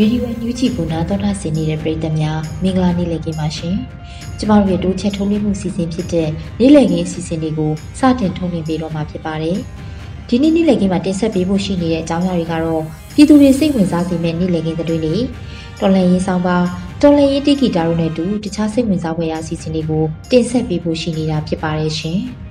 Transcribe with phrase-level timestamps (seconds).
[0.00, 3.76] ရေဒီယိုညူချီကိုနားတော်တာဆင်နေတဲ့ပရိသတ်များမင်္ဂလာနေ့လည်ခင်းပါရှင်။
[4.38, 6.28] ကျမတို့ရဲ့တိုးချက်ထုံးလင်းမှုစီစဉ်ဖြစ်တဲ့
[6.60, 9.58] နေ့လည်ခင်းအစီအစဉ်လေးကိုစတင်ထုံးလင်းပေးတော့မှာဖြစ်ပါတယ်။
[10.28, 12.82] ဒီနေ့နေ့လည်ခင်းမှာတင်ဆက်ပေးဖို့ရှိနေတဲ့အကြောင်းအရာတွေကတော့
[13.14, 15.16] ပြည်သူတွေစိတ်ဝင်စားစေမယ့်နေ့လည်ခင်းသတင်းတွေ
[15.80, 16.56] တော်လန်ရေးဆောင်ပါ
[17.00, 22.20] တော်လန်ရေးတိဂီတာတို့နဲ့အတူတခြားစိတ်ဝင်စားဖွယ်ရာအစီအစဉ်တွေကိုတင်ဆက်ပေးဖို့ရှိနေတာဖြစ်ပါတယ်ရှင်။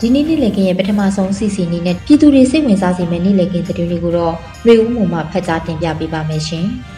[0.00, 4.34] ဒီနေ့နေ့လည်ခင်းရဲ့ပထမဆုံးစီစီအနေနဲ့ပြည်သူတွေစိတ်ဝင်စားစေမယ့်နေ့လည်ခင်းသတင်းတွေကိုတော့
[4.66, 6.66] ရေဦးမှုမှဖတ်ကြားတင်ပြပေးပါမယ်ရှင်။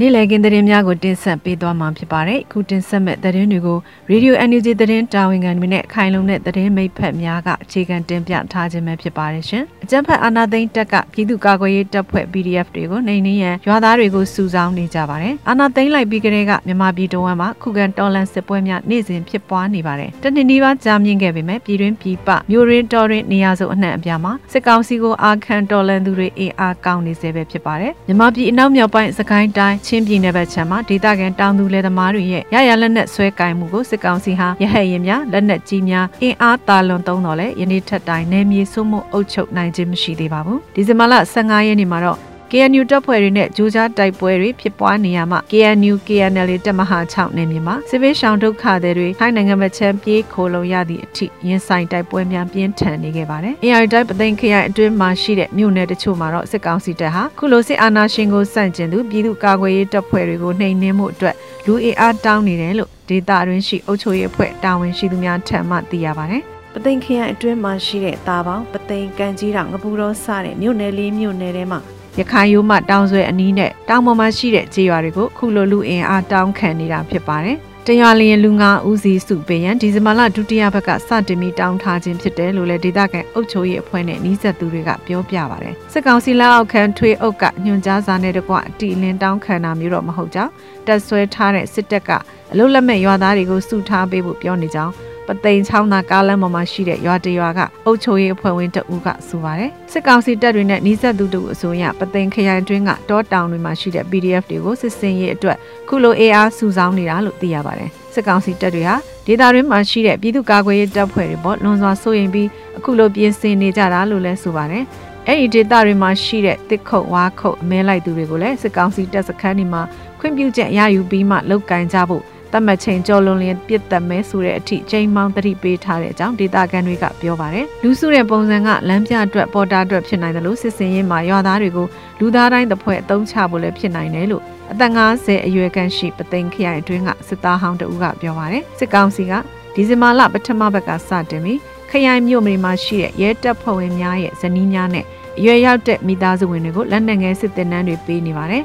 [0.00, 3.78] နေ့လည်ခင်းသတင်းများကိုတင်ဆက်ပေးသွားမှာဖြစ်ပါတယ်။အခုတင်ဆက်မဲ့သတင်းတွေကို
[4.10, 61.34] Radio NUG သတင်းတာဝန်ခံတွေနဲ့ခိုင်လုံတဲ့သတင်းမိတ်ဖက်များကအခြေခံတင်ပြထားခြင်းပဲဖြစ်ပါတယ်ရှင်။အကြံဖက်အာနာသိန်းတက်ကပြည်သူ့ကာကွယ်ရေးတပ်ဖွဲ့ PDF တွေကိုနှိမ်နှင်းရန်ရွာသားတွေကိုစုဆောင်းနေကြပါတယ်။အာနာသိန်းလိုက်ပြီးကလေးကမြန်မာပြည်တော်ဝန်မှာခုခံတော်လန်စစ်ပွဲများနေ့စဉ်ဖြစ်ပွားနေပါတယ်။တနင်္လာနေ့ကြာမြင့်ခဲ့ပေမဲ့ပြည်တွင်းပြည်ပမြို့ရင်းတော်ရင်းနေရာစုအနှံ့အပြားမှာစစ်ကောင်စီကိုအာခံတော်လန်သူတွေအင်အားကောင်းနေစေပဲဖြစ်ပါတယ်။မြန်မာပြည်အနောက်မြောက်ပိုင်းစကိုင်းတိုင်းချင်းပြည်နယ်ဘက်ခြမ်းမှာဒေသခံတောင်သူလယ်သမားတွေရဲ့ရရလက်နက်ဆွဲကင်မှုကိုစစ်ကောင်စီဟာရဟတ်ရင်များလက်နက်ကြီးများအင်အားတာလွန်သုံးတော်လဲယနေ့ထက်တိုင်နယ်မြေစုမှုအုပ်ချုပ်နိုင်ခြင်းမရှိသေးပါဘူးဒီဇင်ဘာလ15ရက်နေ့မှာတော့ KNU တပ်ဖွဲ့တွေနဲ့ဂျိုးကြားတိုက်ပွဲတွေဖြစ်ပွားနေရမှာ KNU KNL တပ်မဟာ6နယ်မြေမှာစစ်ဘေးရှောင်ဒုက္ခသည်တွေထိုင်းနိုင်ငံမှာချမ်းပြေးခိုလုံရသည့်အထိရင်ဆိုင်တိုက်ပွဲများပြင်းထန်နေခဲ့ပါတယ်။ AI တိုင်းပသိမ်ခရိုင်အတွင်းမှာရှိတဲ့မြို့နယ်တချို့မှာတော့စစ်ကောင်စီတပ်ဟာခုလိုစစ်အာဏာရှင်ကိုစန့်ကျင်သူပြည်သူ့ကာကွယ်ရေးတပ်ဖွဲ့တွေကိုနှိမ်နင်းမှုအတွက်
[61.66, 66.42] လူအင်အားတောင်းနေတယ်လို့ဒေတာရင်းရှိအုပ်ချုပ်ရေးအဖွဲ့တာဝန်ရှိသူများထံမှသိရပါတယ်။
[66.74, 71.80] ပသိမ်ခရိုင်အတွင်းမှာရှိတဲ့တာပေါင်းပသိမ်ကန်ကြီးတောင်ငပူတော်စတဲ့မြို့နယ်လေးမြို့နယ်ထဲမှာ
[72.18, 77.56] ရခိုင်ရိုးမှတောင်ဆွဲအနီးနဲ့တောင်ပေါ်မှာရှိတဲ့ခြေရွာတွေကိုခုလိုလူအင်အားတောင်းခံနေတာဖြစ်ပါတယ်။
[77.86, 90.52] တရွာလျင်လူငါဦးစီးစုပေးရန်ဒီဇင်ဘာလဒုတိယဘက်ကစတင်ပြီးတောင်းထားခြင်းဖြစ်တယ်လို့လည်းဒေသခံအုပ်ချုပ်ရေးအဖွဲ့နဲ့နှီးဆက်သူတွေကပြောပြပါတယ်။စစ်ကောင်စီလက်အောက်ခံထွေအုပ်ကညွှန်ကြားစာနဲ့တကွအတီလင်းတောင်းခံတာမျိုးတော့မဟုတ်ကြောင်း
[90.86, 92.10] တက်ဆွဲထားတဲ့စစ်တပ်က
[92.52, 94.92] အလုလက်မဲ့ရွာသားတွေကိုစုထားပေးဖို့ပြောနေကြောင်း
[95.28, 105.56] ပသိမ်ချောင်းသာကားလမ်းပေါ်မှာရှိတဲ့ရွာတရွာကအုပ်ချုပ်ရေးအဖွဲ့ဝင်တအူးကဆိုပါတယ်စစ်ကောင်စီတပ်တွေနဲ့နှီးဆက်သူတို့အစိုးရပသိမ်ခရိုင်တွင်းကတောတောင်တွေမှာရှိတဲ့ PDF တွေကိုစစ်စင်ရေးအတွက်
[105.88, 108.96] ခုလို AR စုဆောင်းနေတာလို့သိရပါတယ်စစ်ကောင်စီတပ်တွေဟာ
[109.26, 114.84] ဒေသတွင်းမှာရှိတဲ့ပြည်သူ့ကာကွယ်ရေးတပ်ဖွဲ့တွေပေါ်လွန်စွာစိုးရိမ်ပြီးအခုလိုပြင်ဆင်နေကြတာလို့လည်းဆိုပါတယ်
[115.28, 119.82] အဲ့ဒီဒေသတွေမှာရှိတဲ့တစ်ခုတ်ဝါခုတ်အမဲလိုက်သူတွေကိုလည်းစစ်ကောင်စီတပ်စခန်းတွေမှာ
[120.20, 131.86] ခွင့်ပြုချက်ရယူပြီးမှလုတ်ကင်ကြဖို့ တတ်မှတ်ချိန်ကြော်လွန်လျင်ပြစ်သက်မဲဆိုတဲ့အထိချိန်မောင်းတတိပေးထားတဲ့အကြောင်းဒေတာကန်တွေကပြောပါတယ်လူစုတဲ့ပုံစံကလမ်းပြအတွက်ပေါ်တာအတွက်ဖြစ်နိုင်တယ်လို့စစ်စင်ရေးမှာရွာသားတွေကို
[132.20, 134.42] လူသားတိုင်းတစ်ဖွဲ့အသုံးချဖို့လည်းဖြစ်နိုင်တယ်လို့
[134.72, 139.32] အသက်50အရွယ်ခန့်ရှိပသိမ်ခရိုင်အတွင်းကစစ်သားဟောင်းတဦးကပြောပါတယ်စစ်ကောင်စီက
[139.74, 141.58] ဒီဇင်ဘာလပထမဘက်ကစတင်ပြီး
[141.90, 145.04] ခရိုင်မြို့မှာရှိတဲ့ရဲတပ်ဖွဲ့ဝင်များရဲ့ဇနီးများနဲ့
[145.38, 148.62] အရွယ်ရောက်တဲ့မိသားစုဝင်တွေကိုလက်နက်ငယ်စစ်တပ်နှန်းတွေပေးနေပါတယ်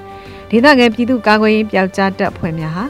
[0.50, 2.86] ဒေသခံပြည်သူ့ကာကွယ်ရေးပျောက်ကြားတပ်ဖွဲ့များဟာ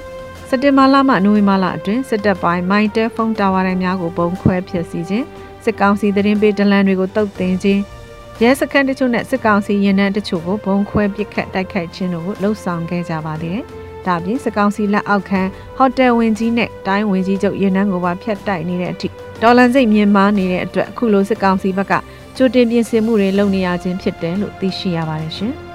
[0.50, 5.26] စက်တင်ဘာလမှနိုဝင်ဘာလအတွင်းစစ်တပ်ပိုင်းမိုင်းတဲဖုန်းတာဝါတိုင်များကိုပုံခွဲဖျက်ဆီးခြင်း
[5.64, 7.82] စစ်ကောင်စီသတင်းပေးဒလန်တွေကိုတုတ်တင်ခြင်း
[8.42, 13.64] ရဲစခန်းတချို့နဲ့စစ်ကောင်စီရင်နှန်းတချို့ကိုဘုံခွဲပစ်ခတ်တိုက်ခိုက်ခြင်းတို့ကိုလှုံ့ဆော်ခဲ့ကြပါသေးတယ်။
[14.06, 15.42] ဒါပြင်စစ်ကောင်စီလက်အောက်ခံ
[15.78, 19.08] ဟိုတယ်ဝင်ကြီးနဲ့တိုင်းဝင်ကြီးချုပ်ရင်နှန်းကိုပါဖျက်တိုက်နေတဲ့အထိ
[19.42, 21.94] ဒေါ်လာစိတ်မြင့်မားနေတဲ့အတွက်အခုလိုစစ်ကောင်စီဘက်က
[22.38, 25.56] ကြိုတင်ပြင်ဆင်မှုတွေလုပ်နေရခြင်းဖြစ်တယ်လို့သိရှိရပါတယ်ရှင်။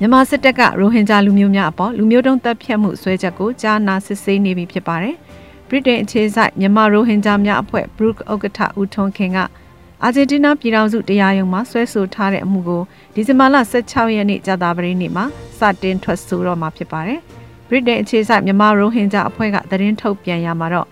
[0.00, 5.16] မြန်မာစစ်တပ်ကရိုဟင်ဂျာလူမျိုးများအပေါ်လူမျိုးတုံးတပ်ဖြတ်မှုဆွဲချက်ကိုကြားနာစစ်ဆေးနေပြီဖြစ်ပါတယ်။
[5.68, 9.38] ဗြိတိန်အခြေစိုက်မြန်မာရိုဟင်ဂျာများအဖွဲ့ Brook ဥက္ကဋ္ဌဦးထွန်းခင်က
[10.02, 12.82] အာဂျင်တီးနားပြည်ထောင်စုတရားရုံးမှာဆွဲဆိုထားတဲ့အမှုကို
[13.14, 15.24] ဒီဇင်ဘာလ16ရက်နေ့ကြာသပတေးနေ့မှာ
[15.58, 17.20] စတင်ထွက်ဆိုတော့မှာဖြစ်ပါတယ်။
[17.68, 20.88] ဗြိတိန်အခြေစိုက်မြန်မာရိုဟင်ဂျာအဖွဲ့ကသတင်းထုတ်ပြန်ရမှာတော့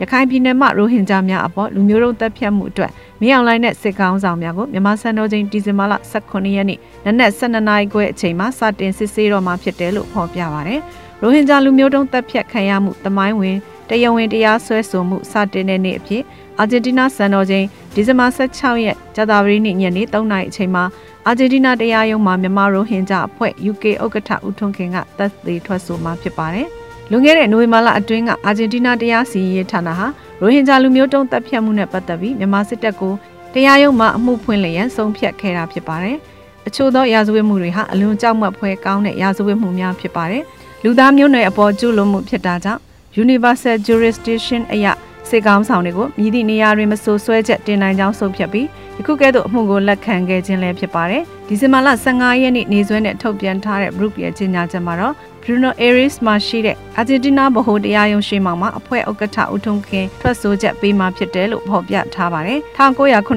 [0.00, 2.90] ရခိုင်ပြည်နယ်မှာရိုဟင်ဂျာများအပေါ်လူမျိုးတုံးတပ်ဖြတ်မှုအတွက်
[3.20, 10.76] မင်းအောင်လှိုင်နဲ့စစ်ကောင်ဆောင်များကိုမြန်မာစံတော်ချိန်ဒီဇင်ဘာလ18ရက်နေ့နနက်12နာရီခွဲအချိန်မှာစတင်စစ်ဆေးတော့မှာဖြစ်တယ်လို့ဖော်ပြပါဗျ။
[11.20, 13.56] ရိုဟင်ဂျာလူမျိုးတုံးတပ်ဖြတ်ခံရမှုတမိုင်းဝင်
[13.88, 16.22] တရားဝင်တရားစွဲဆိုမှုစတင်တဲ့နေ့အဖြစ်
[16.58, 20.84] အာဂျင်တီးနားစံတော်ချိန်ဒီဇင်ဘာ16ရက်ကြာသပတေးနေ့ညနေ3နာရီအချိန်မှာ
[21.26, 26.68] အာဂျင်တီးနားတရားရုံးမှာမြန်မာရိုဟင်ဂျာအဖွဲ့ UK ဥက္ကဋ္ဌဦးထွန်းခင်ကသက်သေထွက်ဆိုမှာဖြစ်ပါတယ်။
[27.10, 30.06] လွန်ခဲ့တဲ့နိုဝင်ဘာလအတွင်းကအာဂျင်တီးနားတရားစီရင်ရေးဌာနဟာ
[30.40, 33.14] ရိုဟင်ဂျာလူမျိုးတုံးတပ်ဖြတ်မှုနဲ့ပတ်သက်ပြီးမြန်မာစစ်တပ်ကို
[33.54, 36.16] တရားရုံးမှာအမှုဖွင့်လျက်ဆုံးဖြတ်ခဲ့တာဖြစ်ပါတယ်။
[36.66, 40.42] အချို့သောရာဇဝတ်မှုတွေဟာအလွန်ကြောက်မက်ဖွယ်ကောင်းတဲ့ရာဇဝတ်မှုများဖြစ်ပါတယ်။
[40.84, 42.80] လူသားမျိုးနွယ်အပေါ်ကျူးလွန်မှုဖြစ်တာကြောင့်
[43.22, 44.86] Universal Jurisdiction အရ
[45.28, 48.66] စေကောင်းဆောင်တွေကိုမြည်သည့်နေရာတွင်မဆိုးဆွဲချက်တင်နိုင်ကြောင်းဆုံးဖြတ်ပြီး
[48.98, 63.32] ယခုကဲ့သို့အမှုကိုလက်ခံခဲ့ခြင်းလည်းဖြစ်ပါတယ်။ဒီဇင်ဘာလ15ရက်နေ့နေ့စွဲနဲ့ထုတ်ပြန်ထားတဲ့ Brook ရဲ့ကြေညာချက်မှာတော့ Bruno Aries မှာရှိတဲ့ အာဂျင်တီးနားဗဟိုတရားရုံးရှိမှမှာအဖွဲ့ဥက္ကဋ္ဌဦးထုံးခင်ထွက်ဆိုချက်ပေးမှဖြစ်တယ်လို့ဖော်ပြထားပါတယ်။1988ခု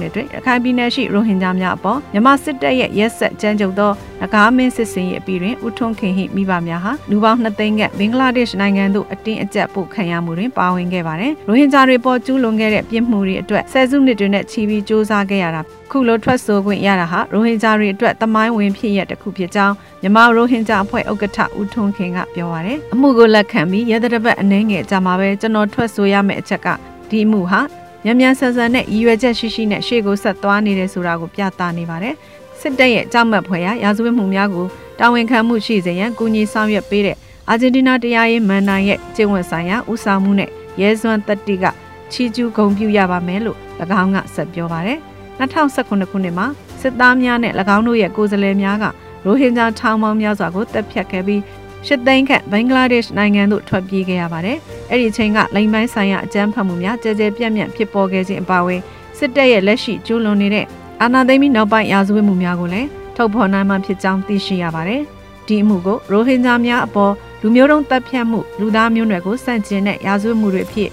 [0.00, 26.68] နှစ်တွင်ရခိုင်ပြည်နယ်ရှိရိုဟင်ဂျာများအပေါ်မြန်မာစစ်တပ်ရဲ့ရက်ဆက်ကြမ်းကြုတ်သောငကားမင်းစစ်စင်ရေးအပြီးတွင်ဦးထုံးခင်ဟိမိဘများဟာလူပေါင်း2သိန်းခန့်ဘင်္ဂလားဒေ့ရှ်နိုင်ငံသို့အတင်းအကျပ်ပို့ခံရမှုတွင်ပါဝင်ခဲ့ပါတယ်။ရိုဟင်ဂျာတွေပေါ်ကျူးလွန်ခဲ့တဲ့ပြစ်မှုတွေအတွက်ဆယ်စုနှစ်တွေနဲ့ချီပြီးစ조사ခဲ့ရတာခုလိုထွက်ဆိုခွင့်ရတာဟာရိုဟင်ဂျာတွေအတွက်တမိုင်းဝင်ဖြစ်ရတစ်ခုဖြစ်ကြောင်းမြန်မာရိုဟင်ဂျာအဖွဲ့ဥက္ကဋ္ဌဦးထွန်းခင်ကပြောပါရယ်အမှုကိုလက်ခံပြီးရတဲ့ဘက်အနှဲငယ်ကြာမှာပဲကျွန်တော်ထွက်ဆိုရမယ့်အချက်က
[27.08, 27.60] ဒီအမှုဟာ
[28.04, 32.14] မြန်မြန်ဆန်ဆန်နဲ့ရည်ရွယ်ချက်ရှိရှိနဲ့ရှေ့ကိုဆက်သွားနေတယ်ဆိုတာကိုပြသနေပါတယ်
[32.60, 34.66] စစ်တပ်ရဲ့ကြောက်မက်ဖွယ်ရာရာဇဝတ်မှုများကို
[34.98, 37.16] တာဝန်ခံမှုရှိစေရန်ကူညီဆောင်ရွက်ပေးတဲ့
[37.48, 40.50] အာဂျင်တီးနားတရားရေးမန်နိုင်ရဲ့ကျင့်ဝတ်ဆိုင်ရာဦးဆောင်မှုနဲ့
[40.80, 41.64] ရဲစွမ်းတတိက
[42.12, 43.58] ချီးကျူးဂုဏ်ပြုရပါမယ်လို့၎
[44.02, 44.98] င်းကဆက်ပြောပါတယ်
[45.40, 45.94] 2019ခု
[46.24, 46.46] နှစ်မှာ
[46.80, 48.84] စစ်သားများနဲ့၎င်းတို့ရဲ့ကိုယ်စားလှယ်များက
[49.24, 51.40] ရိုဟင်ဂျာထောင်ပေါင်းများစွာကိုတပ်ဖြတ်ခဲ့ပြီး
[51.86, 54.58] ရှစ်သိန်းခန့်ဘင်္ဂလားဒေ့ရှ်နိုင်ငံသို့ထွက်ပြေးခဲ့ရပါတယ်။
[54.90, 58.80] အဲ့ဒီချိန်ကလိမ်ပိုင်းဆိုင်ရာအကြမ်းဖက်မှုများကြဲကြဲပြန့်ပြန့်ဖြစ်ပေါ်ခဲ့ခြင်းအပါအဝင်
[59.18, 60.66] စစ်တပ်ရဲ့လက်ရှိကျူးလွန်နေတဲ့
[61.00, 65.02] အာဏာသိမ်းပြီးနောက်ပိုင်းရာဇဝတ်မှုများကိုလည်းထုတ်ဖော်နိုင်မှဖြစ်ကြောင်းသိရှိရပါတယ်။
[65.46, 70.90] ဒီအမှုကိုရိုဟင်ဂျာများအပေါ်လူမျိုးတုံးတပ်ဖြတ်မှုလူသားမျိုးနွယ်ကိုစန့်ကျင်တဲ့ရာဇဝတ်မှုတွေဖြစ်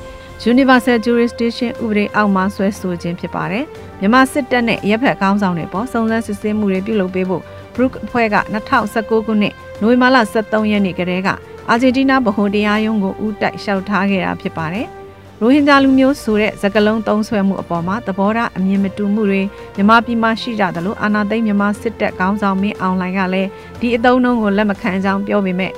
[0.51, 3.65] Universal Jurisdiction ဥပဒေအောက်မှာဆွဲဆိုခြင်းဖြစ်ပါတယ်။
[3.99, 7.43] မြန်မာစစ်တပ်နဲ့ရပ်ဖက်ကောင်းဆောင်တွေပေါ်စုံစမ်းစစ်ဆေးမှုတွေပြုလုပ်ပေးဖို့
[7.77, 8.37] Brook အဖွဲ့က
[8.85, 11.29] 2019ခုနှစ်နိုဝင်ဘာလ23ရက်နေ့ကတည်းက
[11.69, 14.87] အာဂျင်တီးနားဗဟိုတရားရုံးကိုဦးတိုက်လျှောက်ထားခဲ့တာဖြစ်ပါတယ်။
[15.41, 19.41] ရိုဟင်ဂျာလူမျိုးဆိုတဲ့စကလုံးသုံးဆွဲမှုအပေါ်မှာသဘောထားအမြင်မတူမှုတွေ
[19.75, 25.71] မြန်မာပြည်မှာရှိကြတယ်လို့အာဏာသိမ်းမြန်မာစစ်တပ်ခေါင်းဆောင်မင်းအောင်လှိုင်ကလည်းဒီအသုံးအနှုန်းကိုလက်မခံကြောင်းပြောပေမဲ့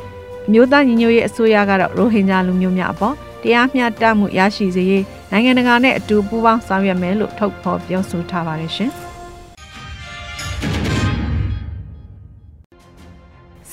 [0.48, 8.94] အမျိုးသားညီညွတ်ရေးအစိုးရကတော့ရိုဟင်ဂျာလူမျိုးများအပေါ်တရားမျှတမှုရရှိစေရေးနိုင်ငံတကာနဲ့အတူပူးပေါင်းဆောင်ရွက်မယ်လို့ထုတ်ဖော်ပြောဆိုထားပါတယ်ရှင်။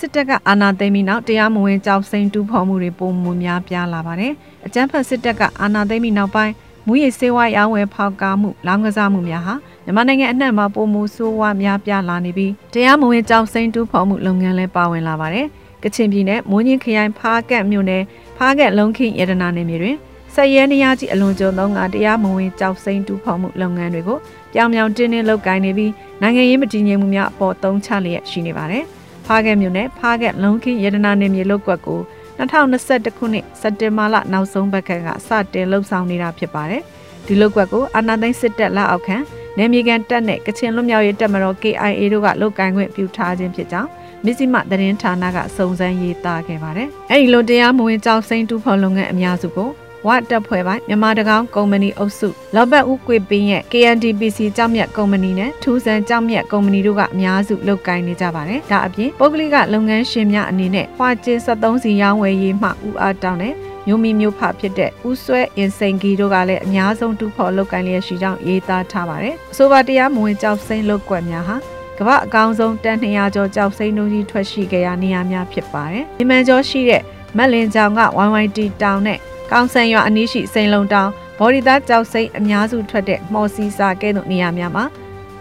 [0.07, 4.33] စစ်တပ်ကအာဏာသိမ်းပြီးနောက်တရားမဝင်ကြောက်စိမ့်တူးဖော်မှုတွေပုံမများပြားလာပါတယ်။
[4.67, 6.53] အကြမ်းဖက်စစ်တပ်ကအာဏာသိမ်းပြီးနောက်ပိုင်း
[6.87, 9.55] မူရည်စေဝါရောင်းဝယ်ဖောက်ကားမှုလောင်းကစားမှုများဟာ
[9.85, 15.47] မြန်မာနိုင်ငံအနှံ့မှာပုံမဆိုးဝါးများပြားလာနေပြီးတရားမဝင်ကြောက်စိမ့်တူးဖော်မှုလုပ်ငန်းလည်းပါဝင်လာပါတယ်။
[15.83, 18.03] ကချင်ပြည်နယ်မိုးညင်းခရိုင်ဖားကတ်မြို့နယ်
[18.37, 19.97] ဖားကတ်လုံခင်းရတနာနယ်မြေတွင်
[20.35, 24.19] ဆက်ရဲနေရကြီးအလွန်ကျုံသောငါတရားမဝင်ကြောက်စိမ့်တူးဖော်မှုလုပ်ငန်းတွေကို
[24.53, 25.93] ပြောင်ပြောင်တင်းတင်းလုပ်ကိုင်နေပြီး
[26.23, 28.87] နိုင်ငံရေးမတည်ငြိမ်မှုများအပေါ်သုံးချလျက်ရှိနေပါတယ်။
[29.27, 32.01] ဖားကဲမြို့နယ်ဖားကဲလုံခင်းရတနာနယ်မြေလောက်ကွက်ကို
[32.39, 36.83] 2021ခုနှစ်စက်တင်ဘာလနောက်ဆုံးပတ်ခက်ကစတင်လှုပ်ဆောင်နေတာဖြစ်ပါတယ်။
[37.27, 39.17] ဒီလောက်ကွက်ကိုအာနာသိန်းစစ်တပ်လက်အောက်ခံ
[39.59, 43.91] နယ်မြေကန်တပ်နဲ့ကချင်လွတ်မြောက်ရေးတပ်မတော် KIA တို့ကလုတ်ကိုင်ခွင့်ပြုထားခြင်းဖြစ်ကြောင်း
[44.25, 49.71] မစ္စည်းမသတင်းဌာနကစုံစမ်းရေးသားခဲ့ပါတယ်။အဲဒီလိုတရားမဝင်ကြောက်စိမ့်တူဖော်လုပ်ငန်းအများစုကို
[50.07, 63.55] ဝတပ်ဖွဲ့ပိုင်းမြန်မာတကောင်းကုမ္ပဏီအုပ်စုလောဘတ်ဦးကွေပင်းရဲ့ KNDPC ကြောက်မြတ်ကုမ္ပဏီနဲ့ထူးဆန်ကြောက်မြတ်ကုမ္ပဏီတို့ကအများစုလုပ်ကိုင်နေကြပါတယ်။ဒါအပြင်ပုဂ္ဂလိကလုပ်ငန်းရှင်များအနေနဲ့ဖွာကျင်း73စီရောင်းဝယ်ရေးမှဦးအားတောင်းတဲ့
[63.87, 71.57] မျိုးမီမျိုးဖဖြစ်တဲ့ဦးဆွဲအင်စိန်ကီတို့ကလည်းအများဆုံးတူဖော်လုပ်ကိုင်လျက်ရှိကြောင်းရေးသားထားပါတယ်။အဆိုပါတရားမဝင်ကြောက်စိမ့်လုပ်ကွက်များဟာ
[71.99, 77.03] ကမ္ဘာအကောင်ဆုံးတန်200ကျော်ကြောက်စိမ့်တို့ကြီးထွက်ရှိကြရနေရများဖြစ်ပါတယ်။ဒီမန်ကျော်ရှိတဲ့
[77.37, 79.19] မက်လင်ကြောင်က YYT တောင်နဲ့
[79.51, 84.85] ကောင်းဆန်ရွာအနီးရှိစိန်လုံးတောင်ဘော်ဒီသားကြောက်စိမ့်အများစုထွက်တဲ့မော်စီစာကဲ့သို့နေရာများမှာ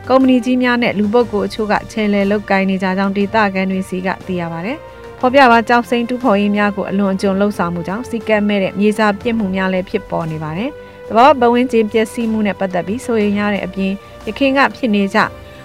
[0.09, 4.77] ကုမ္ပဏီကြီးများနဲ့လူပုဂ္ဂိုလ်အချို့ကချဲလဲလုတ်ကိုင်းနေကြကြောင်းဒေသခံတွေစီကသိရပါတယ်။
[5.19, 10.69] ဖော်ပြပါကြောက်စိမ့်တူဖော်ရေးများကိုအလွန်အကျွံလှုပ်ဆောင်မှုကြောင့်စီကံမဲ့တဲ့မြေစာပြစ်မှုများလည်းဖြစ်ပေါ်နေပါတယ်။
[11.09, 13.91] တဘာဘဝင်းကျင်းပျက်စီးမှုနဲ့ပတ်သက်ပြီးဆိုရင်ရတဲ့အပြင်
[14.27, 15.19] ရခင်ကဖြစ်နေကြ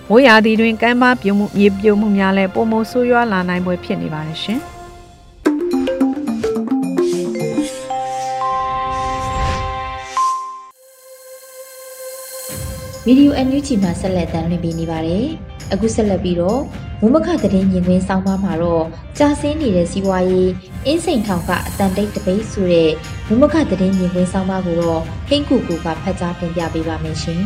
[0.09, 4.61] မိုးရာသီတွင်ကမ်းပါပြုံမှုမြေပြုံမှုများလည်းပုံမဆိုးရွားလာနိုင်ပွဲဖြစ်နေပါတယ်ရှင်။
[13.07, 15.25] ဗီဒီယိုအန်ယူဂျီမှာဆက်လက်တင်ပြနေပါတယ်။
[15.73, 16.61] အခုဆက်လက်ပြီးတော့
[17.00, 18.85] မုံမခသတင်းမြင်ကွင်းဆောင်းပါးမှာတော့
[19.19, 20.50] ကြာဆင်းနေတဲ့စီးပွားရေး
[20.87, 22.90] အင်းစိန်ထောင်ကအတန်တိတ်တပိတ်ဆိုတဲ့
[23.28, 27.40] မုံမခသတင်းမြင်ကွင်းဆောင်းပါးကိုတော့ဟင်းကူကူကဖတ်ကြားတင်ပြပေးပါမယ်ရှင်။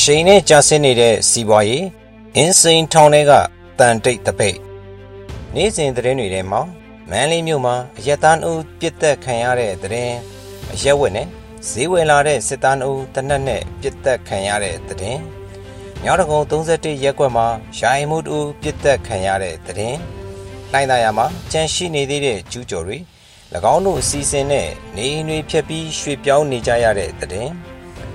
[0.00, 1.84] ရှိန်နဲ့ကြာဆင်းနေတဲ့စီးပွားရေး
[2.36, 3.32] အင်းစိန်ထောင်တွေက
[3.78, 4.58] တန်တိတ်တပိတ်
[5.54, 6.60] နေ့စဉ်သတင်းတွေထဲမှာ
[7.10, 10.16] မန်းလေးမြို့မှာအရက်သားအုပ်ပြစ်တက်ခံရတဲ့သတင်း
[10.72, 11.28] အရက်ဝက်နဲ့
[11.70, 15.20] ဈေးဝင်လာတဲ့စစ်သားအုပ်တနက်နဲ့ပြစ်တက်ခံရတဲ့သတင်း
[16.02, 17.46] မြောက်တကုံ31ရက်ကွက်မှာ
[17.78, 19.98] ယာယီမှုတူပြစ်တက်ခံရတဲ့သတင်း
[20.72, 22.98] လိုင်းသားရမှာကြန့်ရှိနေသေးတဲ့ကျူးကျော်တွေ၎
[23.74, 27.52] င်းတို့အစီအစဉ်နဲ့နေအိမ်တွေဖြတ်ပြီးရွှေ့ပြောင်းနေကြရတဲ့သတင်း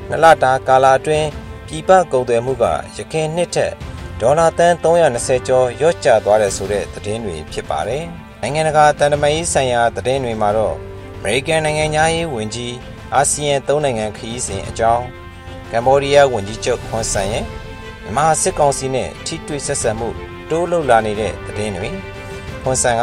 [0.10, 1.28] နလတာကာလာအတွင်း
[1.68, 2.66] ပြည်ပကုန်သွယ်မှုက
[2.98, 3.74] ရခိုင်နှစ်ထက်
[4.22, 8.04] ဒေါ်လာတန်320ကျော်ရော့ကျသွားတယ်ဆိုတဲ့သတင်းတွေဖြစ်ပါတယ်။
[8.42, 10.76] နိုင်ငံတကာတန်တမာရေးဆိုင်ရာသတင်းတွေမှာတော့
[11.18, 12.74] အမေရိကန်နိုင်ငံသားရေးဝန်ကြီး
[13.16, 15.06] အာဆီယံ၃နိုင်ငံခရီးစဉ်အကြောင်း
[15.72, 17.44] ကမ္ဘောဒီးယားဝန်ကြီးချုပ်ခွန်ဆန်ရဲ့
[18.04, 20.10] မြန်မာစစ်ကောင်စီနဲ့ထိတွေ့ဆက်ဆံမှု
[20.50, 21.90] တိုးလှုပ်လာနေတဲ့သတင်းတွေ
[22.64, 23.02] ခွန်ဆန်က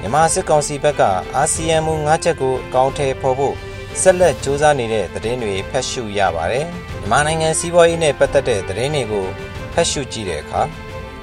[0.00, 1.02] မြန်မာစစ်ကောင်စီဘက်က
[1.36, 3.54] အာဆီယံမူ၅ချက်ကိုအကောင့်ထဲပေါ်ဖို့
[4.00, 9.26] ဆက်လက်စ조사နေတဲ့သတင်းတွေဖတ်ရှုရပါတယ်မြန်မာနိုင်ငံစီးပွားရေးနဲ့ပတ်သက်တဲ့သတင်းတွေကို
[9.72, 10.62] ဖတ်ရှုကြည့်တဲ့အခါ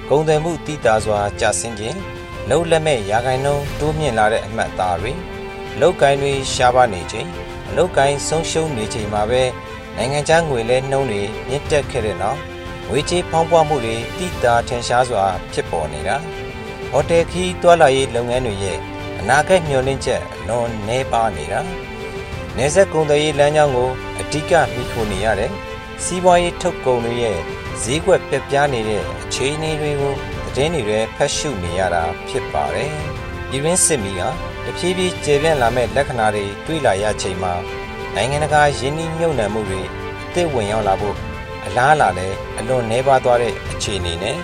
[0.09, 1.97] ဂုံတယ်မှုတည်တာစွာကြာဆင်းခြင်း
[2.49, 5.11] လှုပ်လက်မဲ့ရာဂိုင်နှုန်းတိုးမြင့်လာတဲ့အမှတ်အသားတွေ
[5.79, 7.29] လောက်ကိုင်းတွေရှားပါနေခြင်း
[7.69, 9.43] အလောက်ကိုင်းဆုံးရှုံးနေချိန်မှာပဲ
[9.95, 12.39] နိုင်ငံခြားငွေလဲနှုံးတွေမြင့်တက်ခဲ့တဲ့နောက်
[12.89, 15.23] ငွေကြေးဖောင်းပွားမှုတွေတိတာထင်ရှားစွာ
[15.53, 16.15] ဖြစ်ပေါ်နေတာ
[16.91, 18.77] ဟိုတယ်ခီးတွာလာရေးလုပ်ငန်းတွေရဲ့
[19.19, 21.59] အနာဂတ်မျှော်လင့်ချက်လွန်နေပါနေတာ
[22.57, 25.51] နေဆက်ကုန်သွယ်ရေးလမ်းကြောင်းကိုအဓိကမိခိုနေရတဲ့
[26.03, 27.39] စီးပွားရေးထုတ်ကုန်တွေရဲ့
[27.83, 30.13] ဈေးကွက်ပြပြနေတဲ့အခြေအနေတွေကို
[30.45, 32.91] သတင်းတွေဖတ်ရှုနေရတာဖြစ်ပါတယ်။
[33.49, 34.21] ပြည်ရင်းစစ်မီက
[34.65, 37.53] တဖြည်းဖြည်းကျေပြန့်လာမဲ့လက္ခဏာတွေတွေ့လာရချိန်မှာ
[38.15, 39.81] နိုင်ငံတကာယင်းနှိမ့်ညွံ့နှံမှုတွေ
[40.27, 41.15] အသစ်ဝင်ရောက်လာဖို့
[41.65, 44.37] အလားအလာလည်းအလွန်နှဲပါသွားတဲ့အခြေအနေနဲ့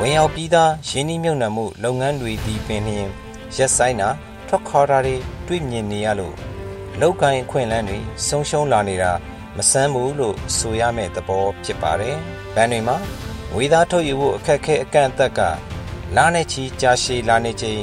[0.00, 3.08] ဝင်ရောက်ပြီးသားယင်းနှိမ့်ညွံ့နှံမှုလုပ်ငန်းတွေဒီပင်လျင်
[3.56, 4.08] ရက်ဆိုင်တာ
[4.48, 6.34] ထွက်ခေါ်တာတွေတွေ့မြင်နေရလို့
[7.00, 9.12] လောက်ကိုင်းအခွင့်အလန်းတွေဆုံးရှုံးလာနေတာ
[9.56, 12.16] မဆန်းဘူးလို့ဆိုရမယ့်သဘောဖြစ်ပါတယ်။
[12.54, 12.96] ဗန်တွေမှာ
[13.52, 15.40] ငွေသားထုတ်ယူဖို့အခက်အခဲအကန့်အသတ်က
[16.16, 17.82] လာနေချီကြာရှည်လာနေချိန်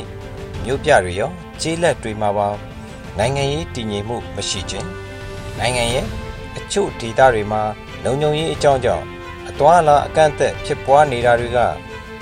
[0.64, 2.50] မြို့ပြတွေရော ကျေးလက်တွေမှာပါ
[3.18, 4.88] နိုင်ငံရေးတည်ငြိမ်မှုမရှိခြင်း
[5.60, 6.06] နိုင်ငံရဲ့
[6.58, 7.62] အချို့ဒေသတွေမှာ
[8.04, 9.06] လုံခြုံရေးအကြောင်းကြောင့်
[9.50, 11.60] အသွာအလာအကန့်အသတ်ဖြစ်ပွားနေတာတွေက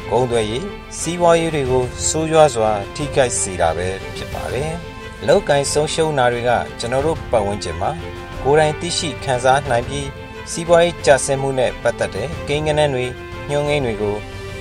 [0.10, 0.66] ဂုံသွယ်ရေး
[1.00, 4.72] စီးပွားရေးတွေကိုဆိုးရွားစွာ ထိခိုက်စေတာပဲဖြစ်ပါတယ်။
[5.28, 7.92] လောက်ကင်ဆုံးရှုံးတာတွေကကျွန်တော်တို့ပတ်ဝန်းကျင်မှာ
[8.44, 10.08] ကိုယ်တိုင်သိရှိခံစားနိုင်ပြီး
[10.52, 13.06] စီးပွားရေးကျဆင်းမှုနဲ့ပတ်သက်တဲ့ကိန်းဂဏန်းတွေ
[13.50, 14.16] ညွှန်းကိန်းတွေကို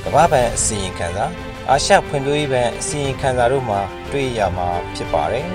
[0.04, 1.26] ကမ္ဘာ့ဘဏ်အစီရင်ခံစာ
[1.70, 3.80] အာရှဖွံ့ဖြိုးရေးဘဏ်အစီရင်ခံစာတို့မှာ
[4.12, 5.46] တွေ့ရမှာဖြစ်ပါတယ်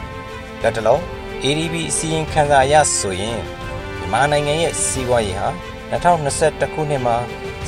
[0.62, 1.00] ။လက်တလုံး
[1.44, 3.38] ADB အစီရင်ခံစာအရဆိုရင်
[3.98, 5.48] မြန်မာနိုင်ငံရဲ့စီးပွားရေးဟာ
[5.90, 7.16] 2021ခုနှစ်မှာ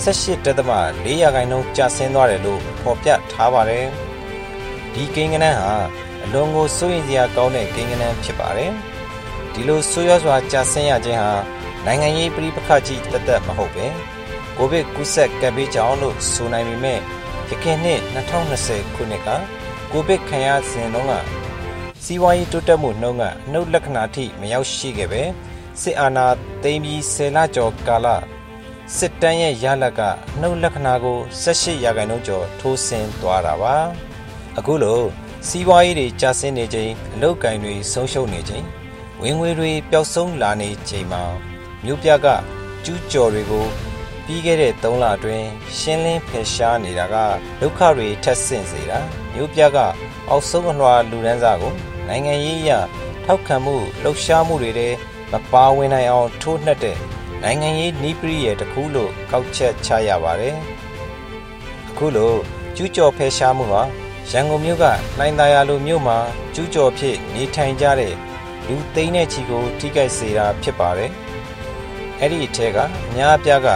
[0.05, 3.87] 18.4ရာခိုင်နှုန်းကျဆင်းသွားတယ်လို့ဖော်ပြထားပါတယ်။
[4.95, 5.75] ဒီကိန်းဂဏန်းဟာ
[6.25, 8.73] အလွန်ကိုစိုးရိမ်စရာကောင်းတဲ့ကိန်းဂဏန်းဖြစ်ပါတယ်။
[9.53, 11.33] ဒီလိုဆိုးရွားစွာကျဆင်းရခြင်းဟာ
[11.87, 13.87] နိုင်ငံရေးပြည်ပခတ်ကြီးတသက်မဟုတ်ပဲ
[14.57, 17.01] ကိုဗစ်ကူးစက်ကပ်ဘေးကြောင့်လို့ဆိုနိုင်ပေမဲ့
[17.51, 18.01] ရခိုင်နှစ်
[18.49, 19.29] 2020ခုနှစ်က
[19.93, 21.13] ကိုဗစ်ခံရစဉ်တုန်းက
[22.03, 25.23] စီးပွားရေးတိုးတက်မှုနှုန်းကအနှုတ်လက္ခဏာထိမရောက်ရှိခဲ့ပဲ
[25.81, 26.27] စစ်အာဏာ
[26.63, 28.07] သိမ်းပြီး10လကျော်ကာလ
[28.97, 30.01] စစ်တမ်းရဲ့ရလက်က
[30.41, 33.77] နှုတ်လက္ခဏာကို18ရာခိုင်နှုန်းကျော်ထိုးဆင်းသွားတာပါ
[34.59, 35.01] အခုလို
[35.49, 38.65] စီးပွားရေးတွေကျဆင်းနေချိန်အလုတ်ကင်တွေဆုံးရှုံးနေချိန်
[39.23, 41.23] ဝင်ငွေတွေပျောက်ဆုံးလာနေချိန်မှာ
[41.85, 42.27] မြို့ပြက
[42.85, 43.67] ကျူးကျော်တွေကို
[44.31, 47.17] ပြီးခဲ့တဲ့3လအတွင်းရှင်းလင်းဖယ်ရှားနေတာက
[47.61, 48.99] ဒုက္ခတွေထက်ဆင့်စေတာ
[49.35, 49.79] မြို့ပြက
[50.29, 51.75] အောက်ဆုံးအလွှာလူဒန်းစားကို
[52.09, 52.73] နိုင်ငံရေးအရ
[53.25, 54.89] ထောက်ခံမှုလှုပ်ရှားမှုတွေထဲ
[55.33, 56.99] မပါဝင်နိုင်အောင်ထိုးနှက်တဲ့
[57.43, 60.57] နိုင်ငံရေးနီးပရိရဲ့တခုလို့ကောက်ချက်ချရပါတယ်
[61.89, 62.35] အခုလို
[62.77, 63.83] ကျူးကျော်ဖယ်ရှားမှုဟာ
[64.31, 64.85] ရန်ကုန်မြို့က
[65.19, 66.19] လိုင်းသားရလိုမြို့မှာ
[66.55, 68.15] ကျူးကျော်ဖြစ်နေထိုင်ကြတဲ့
[68.67, 71.11] လူသိန်းတဲ့ချီကိုထိခိုက်စေတာဖြစ်ပါတယ်
[72.21, 73.69] အဲ့ဒီအထက်ကအများအပြားက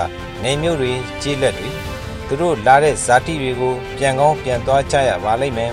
[0.42, 1.70] နေမျိုးတွေကြေးလက်တွေ
[2.26, 5.72] သူတို့လာတဲ့ဇာတိတွေကိုပြန်ကောင်းပြန်သွားကြရပါလိမ့်မယ်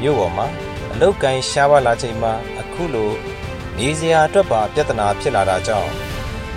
[0.00, 0.46] မြို့ပေါ်မှာ
[0.92, 3.10] အလုတ်ကန်ရှားပါလာချိန်မှာအခုလို
[3.78, 5.90] နေစရာအတွက်ပါပြဿနာဖြစ်လာတာကြောင့်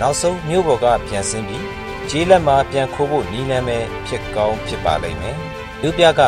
[0.00, 1.64] နောက်ဆုံးမြို့ပေါ်ကပြန်ဆင်းပြီး
[2.10, 5.36] ကြေးလက်မှာပြန်ခိုးဖို့နီးနှမ်းပဲဖြစ်ကောင်းဖြစ်ပါလိမ့်မယ်
[5.82, 6.22] လူပြက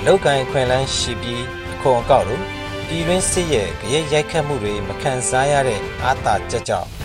[0.00, 2.44] အလုတ်ကန်ခွင်လန်းရှိပြီးအခွန်အကောက်လို့
[2.86, 6.95] ပြည်တွင်းစစ်ရဲ့ကြရိုက်ရိုက်ခတ်မှုတွေမခံစားရတဲ့အာသာချက်ကြောင့်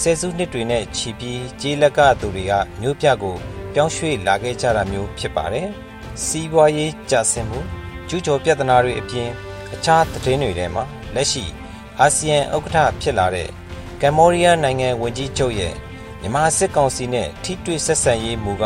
[0.00, 3.36] ဆယ်စုနှစ်တွေနဲ့ချီပြီးကြေးလက်ကသူတွေကမြို့ပြကို
[3.74, 5.68] ပြောင်းရွှေ့လာခဲ့ကြတာမျိုးဖြစ်ပါတယ်။
[6.24, 7.60] စီးပွားရေးကျဆင်းမှု
[8.08, 9.28] ကျူးကျော်ပြဿနာတွေအပြင်
[9.74, 10.84] အခြားသတင်းတွေထဲမှာ
[11.14, 11.44] လက်ရှိ
[12.00, 13.50] အာဆီယံဥက္ကဋ္ဌဖြစ်လာတဲ့က
[14.02, 15.74] ကမ္ဘောဒီးယားနိုင်ငံဝန်ကြီးချုပ်ရဲ့
[16.20, 18.64] မြန်မာစစ်ကောင်စီနဲ့ထိတွေ့ဆက်ဆံရေးမူက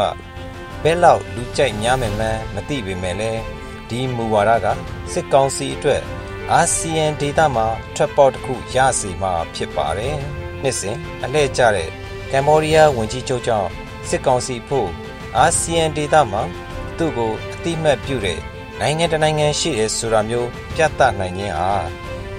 [0.83, 3.41] ဘဲလောက်လူကြိုက်များမယ်မှန်းမသိပေမဲ့လည်း
[3.89, 4.67] ဒီမူဝါဒက
[5.13, 6.03] စစ်ကောင်စီအတွက်
[6.53, 10.19] အာဆီယံဒေသမှာထွက်ပေါက်တစ်ခုရစီမှာဖြစ်ပါတယ်။
[10.63, 11.89] နှစ်စဉ်အလှည့်ကျတဲ့
[12.33, 13.69] ကမ္ဘောဒီးယားဝန်ကြီးချုပ်ကြောင့်
[14.09, 14.89] စစ်ကောင်စီဖို့
[15.37, 16.43] အာဆီယံဒေသမှာ
[16.97, 18.39] သူ့ကိုအတိမတ်ပြုတဲ့
[18.81, 21.71] နိုင်ငံတနိုင်ငံရှိတယ်ဆိုတာမျိုးပြသနိုင်ခြင်းဟာ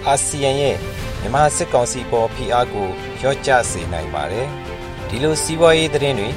[0.05, 0.75] အာဆီယံရဲ့
[1.19, 2.88] မြန်မာစစ်ကောင်စီပေါ်ဖိအားကို
[3.24, 4.47] ရော့ကျစေနိုင်ပါတယ်။
[5.07, 6.29] ဒီလိုစီးပွားရေးသတင်းတွေ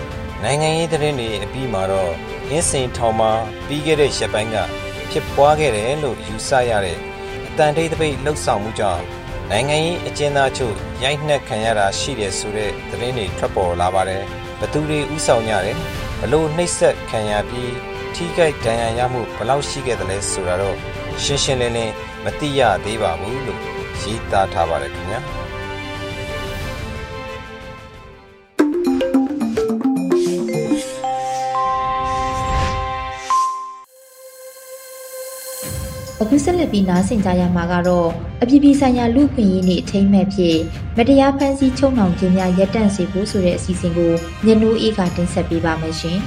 [0.43, 2.13] နိုင်ငံရေးသတင်းတွေအပြီးမှာတော့
[2.49, 3.31] အင်းစိန်ထောင်မှာ
[3.67, 4.57] ပြီးခဲ့တဲ့ရက်ပိုင်းက
[5.11, 6.99] ဖြစ်ပွားခဲ့တယ်လို့ယူဆရတဲ့
[7.47, 9.05] အတန်တိတ်တပိတ်လှုပ်ဆောင်မှုကြောင့်
[9.53, 14.23] နိုင်ငံရေးအကျဉ်းသားချုပ်ရိုက်နှက်ခံရတာရှိတယ်ဆိုတဲ့သတင်းတွေထွက်ပေါ်လာပါတယ်။
[14.61, 15.77] ဘသူတွေဥဆောင်ကြတယ်
[16.21, 17.73] ဘလို့နှိပ်စက်ခံရပြီး
[18.15, 20.77] ထိခိုက်ဒဏ်ရာရမှုဘလောက်ရှိခဲ့တယ်လဲဆိုတာတော့
[21.23, 23.61] ရှင်းရှင်းလင်းလင်းမသိရသေးပါဘူးလို့
[24.03, 25.21] ရေးသားထားပါတယ်ခင်ဗျာ။
[36.33, 38.09] ခုဆက်လက်ပြီးနားဆင်ကြရမှာကတော့
[38.43, 40.57] အပြည်ပြည်ဆိုင်ရာလူ့ခွင့်ရေးနေ့အထိမ်းအမှတ်ဖြစ်
[40.97, 44.13] မတရားဖန်ဆီးချုပ်နှောင်ခြင်းများရပ်တန့်စေဖို့ဆိုတဲ့အစီအစဉ်ကို
[44.47, 46.19] ညနိုးအေးကတင်ဆက်ပေးပါမယ်ရှင်။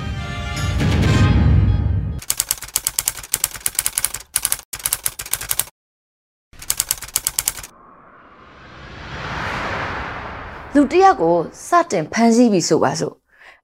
[10.75, 11.35] လူတယောက်ကို
[11.67, 13.15] စတင်ဖမ်းဆီးပြီဆိုပါစို့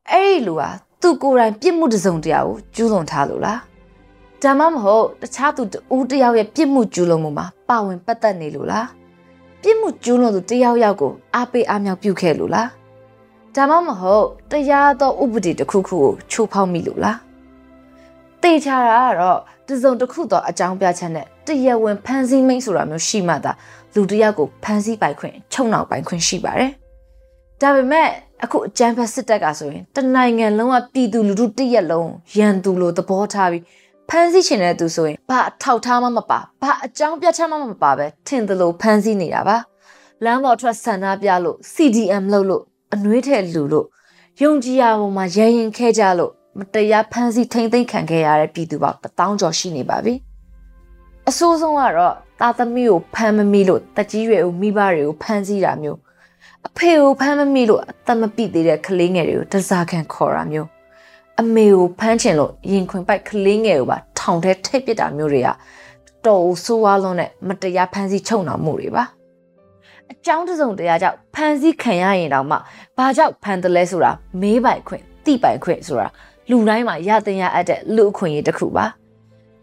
[0.10, 0.70] အဲ့ဒီလူဟာ
[1.02, 3.69] သူကိုယ်တိုင်ပြစ်မှုတစ်စုံတရာကိုကျူးလွန်ထားလို့လား
[4.44, 8.88] ဒါမှမဟုတ်တခြားသူတူတယောက်ရဲ့ပြစ်မှုကျူးလွန်မှုမှာပါဝင်ပတ်သက်နေလို့လား
[9.62, 12.70] ပြစ်မှုကျူးလွန်သူတယောက်ယောက်ကိုအားပေးအားမြောက်ပြုခဲ့လို့လား
[13.56, 17.18] ဒါမှမဟုတ်တရားသောဥပဒေတစ်ခုခုကိုချိုးဖောက်မိလို့လား
[18.44, 23.52] တေချာတာကတော့တစုံတစ်ခုသောအကြောင်းပြချက်နဲ့တရားဝင်ဖန်ဆီးမိတ်ဆိုတာမျိုးရှိမှသာ
[23.96, 26.72] လူတယောက်ကိုဖန်ဆီးပိုင်ခွင့်ချုံနှောင်ပိုင်ခွင့်ရှိပါတယ်
[27.62, 28.08] ဒါပေမဲ့
[28.44, 33.64] အခုအကြမ်းဖက်စစ်တပ်ကဆိုရင်တနိုင်ငံလုံးကပြည်သူလူထုတရက်လုံးရန်သူလိုသဘောထားပြီး
[34.12, 39.58] ဖမ်းဆီးချင်တဲ့သူဆိုရင်ဘာအထောက်ထားမှမပါဘာအကြောင်းပြချက်မှမပါပဲထင်သလိုဖမ်းဆီးနေတာပါ
[40.24, 43.88] လမ်းပေါ်ထွက်ဆန္ဒပြလို့ CDM လုပ်လို့အနှွေးထဲလူလို့
[44.42, 50.14] ယုံကြည်ရပေါ်မှာရရင်ခဲကြလို့မတရားဖမ်းဆီးထိမ့်သိမ်းခံခဲ့ရတဲ့ပြည်သူပေါင်းတထောင်ကျော်ရှိနေပါပြီ
[51.30, 56.00] အဆိုးဆုံးကတော့တာသမီကိုဖမ်းမမိလို့တကြီးရွယ်ကိုမိဘတွေကိုဖမ်းဆီးတာမျိုး
[56.68, 60.70] အဖေကိုဖမ်းမမိလို့အသက်မပြည့်သေးတဲ့ကလေးငယ်တွေကိုတစားခံခေါ်တာမျိုး
[61.42, 65.50] အမေကိုဖမ်းချင်လို့ရင်ခွင်ပိုက်ကလေးငယ်ကိုပါ ထောင်ထဲထိပ်ပစ်တာမျိုးတွေက
[66.26, 69.04] တော်ဆိုးဝါးလွန်းတဲ့မတရားဖမ်းဆီးချုပ်နှောင်မှုတွေပါ
[70.12, 72.58] အကြောင်းတစုံတရားကြောင့်ဖမ်းဆီးခံရရင်တောင်မှ
[72.98, 76.08] ဘာကြောင့်ဖမ်းတယ်လဲဆိုတာမေးပိုင်ခွင့်တိပိုင်ခွင့်ဆိုတာ
[76.50, 78.86] လူတိုင်းမှာရတင်ရအပ်တဲ့လူအခွင့်အရေးတစ်ခုပါ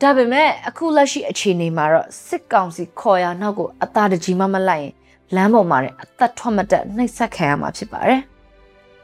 [0.01, 4.93] ဒါပေမဲ့အခုလက်ရှိအခြေအနေမှာတော့စစ်ကောင်စီခေါ်ရနောက်ကိုအသာတကြီးမှမလိုက်ရင်
[5.35, 8.23] လမ်းပေါ်မှာလည်းအသက်ထွက်မတက်နှိပ်စက်ခံရမှာဖြစ်ပါတယ်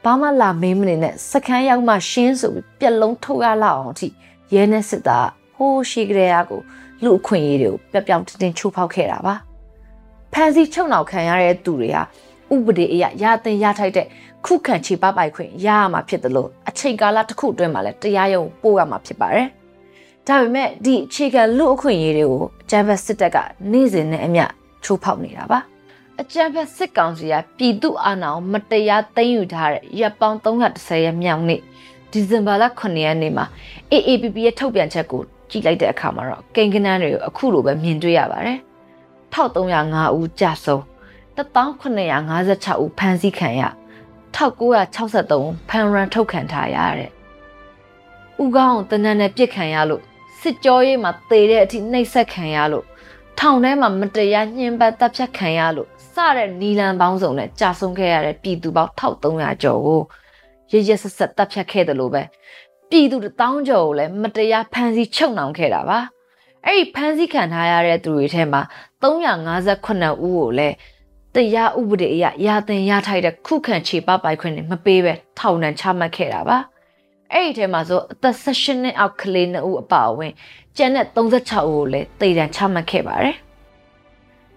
[0.05, 4.09] ဘာမှလာမေးမနေနဲ့စခန်းရောက်မှရှင်းဆိုပြီးပြက်လုံးထုတ်ရလောက်အောင်အထိ
[4.55, 5.29] ရဲနဲ့စစ်သား
[5.63, 6.61] ဟိုးရှိကြတဲ့အားကို
[7.05, 9.35] လူအခွင့်အရေးတွေကိုပြပြောင်တင်တင်ချိုးဖောက်ခဲ့တာပါ
[10.33, 12.03] ဖန်စီချုပ်နှောက်ခံရတဲ့သူတွေဟာ
[12.55, 14.07] ဥပဒေအရရတင်ရထိုက်တဲ့
[14.45, 19.49] ခုခံခြေပပိုက်ခွင့်ရရမှာဖြစ်တယ်လို့အချိန်ကာလတစ်ခုအတွင်းမှာလည်းတရားရုံးပို့ရမှာဖြစ်ပါတယ်
[20.27, 23.37] ဒါပေမဲ့ဒီအခြေခံလူအခွင့်အရေးတွေကိုဂျမ်ဘတ်စစ်တပ်က
[23.73, 24.45] နေ့စဉ်နဲ့အမျှ
[24.85, 25.59] ချိုးဖောက်နေတာပါ
[26.21, 31.61] အကြံဖက်စစ်ကောင်စီကပြည်သူအာဏာကိုမတရားသိမ်းယူထားတဲ့ရပ်ပေါင်း330ရက်မြောက်နေ့
[32.11, 33.45] ဒီဇင်ဘာလ9ရက်နေ့မှာ
[33.93, 35.23] AAPP ရဲ့ထုတ်ပြန်ချက်ကို
[35.53, 38.59] ကြည့်လိုက်တဲ့အခါမှာတော့ကိန်းကနန်းတွေကိုအခုလိုပဲမြင်တွေ့ရပါတယ်။
[39.35, 40.83] 1305ဦးကြာဆုံး
[41.37, 43.63] 1956ဦးဖမ်းဆီးခံရ
[44.37, 47.11] 1963ဦးဖမ်းရန်ထုတ်ခံထားရတဲ့။
[48.43, 50.03] ဦးကောင်းတနန်းနဲ့ပြစ်ခံရလို့
[50.41, 52.85] စစ်ကြောရေးမှာတေတဲ့အထိနှိပ်စက်ခံရလို့
[53.39, 60.01] ထောင်ထဲမှာမတရားညှဉ်းပန်းတပ်ဖြတ်ခံရလို့စတဲ့နီလန်ပေါင်းစုံနဲ့ကြာဆုံးခဲ့ရတဲ့ပြည်သူပေါင်း1300ကျော်ကို
[60.73, 62.23] ရရဆက်ဆက်တပ်ဖြတ်ခဲ့တယ်လို့ပဲ
[62.93, 65.99] ပြည်သူတောင်းကျော်ကိုလည်းမတရားဖမ်းဆီးချုပ်နှောင်ခဲ့တာပါ
[66.67, 68.63] အဲ့ဒီဖမ်းဆီးခံထားရတဲ့သူတွေထဲမှာ
[69.03, 70.75] 358ဦးကိုလည်း
[71.35, 76.59] တရားဥပဒေအရရာသင်ရထိုက်တဲ့ခုခံခြေပပိုက်ခွင့်နဲ့မပေးပဲထောင်ဒဏ်ချမှတ်ခဲ့တာပါ
[77.33, 80.33] အဲ့ဒီထဲမှာဆိုအသက်16နှစ်အောက်ကလေး2ဦးအပါအဝင်
[80.77, 81.31] ကျန်တဲ့36ဦး
[81.69, 83.37] ကိုလည်းတေတံချမှတ်ခဲ့ပါတယ်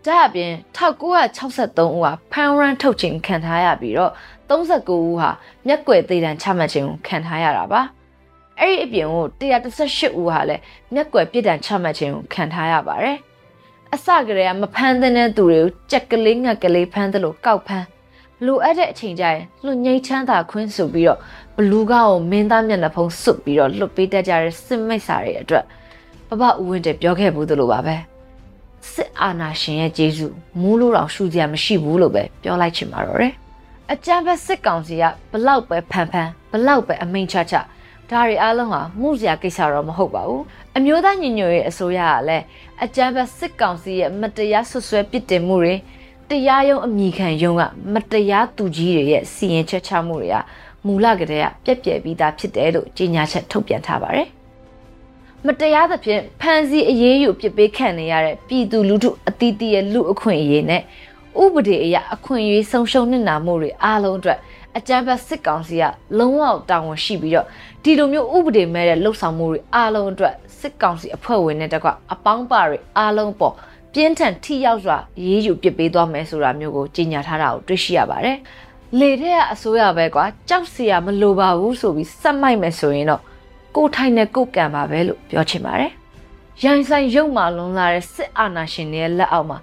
[0.05, 4.11] ဒါအပြင်1963ဦးဟာဖန်ရန်ထုတ်ခြင်းခံထားရပြီးတော့
[4.49, 5.29] 39ဦးဟာ
[5.67, 7.83] မျက်ကွယ်သေးတံချမှတ်ခြင်းကိုခံထားရတာပါ
[8.59, 10.61] အဲ့ဒီအပြင်ကို118ဦးဟာလည်း
[10.93, 13.17] မျက်ကွယ်ပြစ်ဒဏ်ချမှတ်ခြင်းကိုခံထားရပါတယ်
[13.93, 17.85] အစကတည်းကမဖမ်းတဲ့သူတွေကိုကြက်ကလေးငက်ကလေးဖမ်းတယ်လို့ကောက်ဖမ်း
[18.45, 21.19] လိုအပ်တဲ့အချိန်ကျရင်လွတ်ငိမ့်ချမ်းသာခွင့်ဆိုပြီးတော့
[21.55, 25.63] ဘလူးကောက်ကိုမင်းသားမျက်နှာဖုံးစွတ်ပြီးတော့လွတ်ပေးတတ်ကြတဲ့စစ်မိတ်စာတွေအတွက်
[26.29, 27.95] ပပဦးဝင်းတပြောခဲ့ဘူးသလိုပါပဲ
[28.91, 33.33] စစစ်အာဏာရှင်ရဲ့ကျေးဇူးမူးလို့တော့ရှူစရာမရှိဘူးလို့ပဲပြောလိုက်ချင်ပါတော့တယ်
[33.91, 37.55] အကြံဖက်စစ်ကောင်စီကဘလောက်ပဲဖန်ဖန်ဘလောက်ပဲအမိန်ချချ
[38.11, 40.43] ဒါတွေအားလုံးဟာမှုစရာကိစ္စတော့မဟုတ်ပါဘူး
[40.77, 42.43] အမျိုးသားညီညွတ်ရေးအစိုးရကလည်း
[42.83, 45.75] အကြံဖက်စစ်ကောင်စီရဲ့မတရားဆွဆွဲပစ်တင်မှုတွေ
[46.29, 47.63] တရားရုံးအမိခံရုံးက
[47.93, 50.37] မတရားသူကြီးတွေရဲ့စီရင်ချက်ချမှုတွေက
[50.85, 54.27] မူလကတည်းကပြက်ပြက်ပြီးသားဖြစ်တယ်လို့ကြေညာချက်ထုတ်ပြန်ထားပါတယ်
[55.45, 60.81] မတရားသဖြင့်ဖမ်းဆီးအရေးယူပစ်ပေးခံနေရတဲ့ပြည်သူလူထုအသီးသီးရဲ့လူအခွင့်အရေးနဲ့
[61.43, 64.39] ဥပဒေအရအခွင့်အရေးဆုံးရှုံးနေတာမှုတွေအားလုံးအတွက်
[64.77, 65.83] အကြမ်းဖက်စစ်ကောင်စီက
[66.19, 67.47] လုံးဝတာဝန်ရှိပြီးတော့
[67.83, 73.53] ဒီလိုမျိုးဥပဒေမဲ့တဲ့လှုပ်ဆောင်မှုတွေအားလုံးအတွက်စစ်ကောင်စီအဖွဲ့ဝင်တွေတကွအပေါင်းပါတွေအားလုံးပေါ်
[73.93, 78.37] ပြင်းထန်ထိရောက်စွာရေးယူပစ်ပေးသွားမယ်ဆိုတာမျိုးကိုကြေညာထားတာကိုတွေ့ရှိရပါတယ်။
[78.99, 83.21] လေထဲကအစိုးရပဲကွာကြောက်စရာမလိုပါဘူးဆိုပြီးစက်မိုက်မယ်ဆိုရင်တော့
[83.75, 85.91] ကိုထိုင်နဲ့ကိုကံပါပဲလို့ပြောချင်ပါတယ်။
[86.63, 89.59] ရိုင်းဆိုင်ရုပ်မာလွန်လာတဲ့စစ်အာဏာရှင်တွေရဲ့လက်အောက်မှာ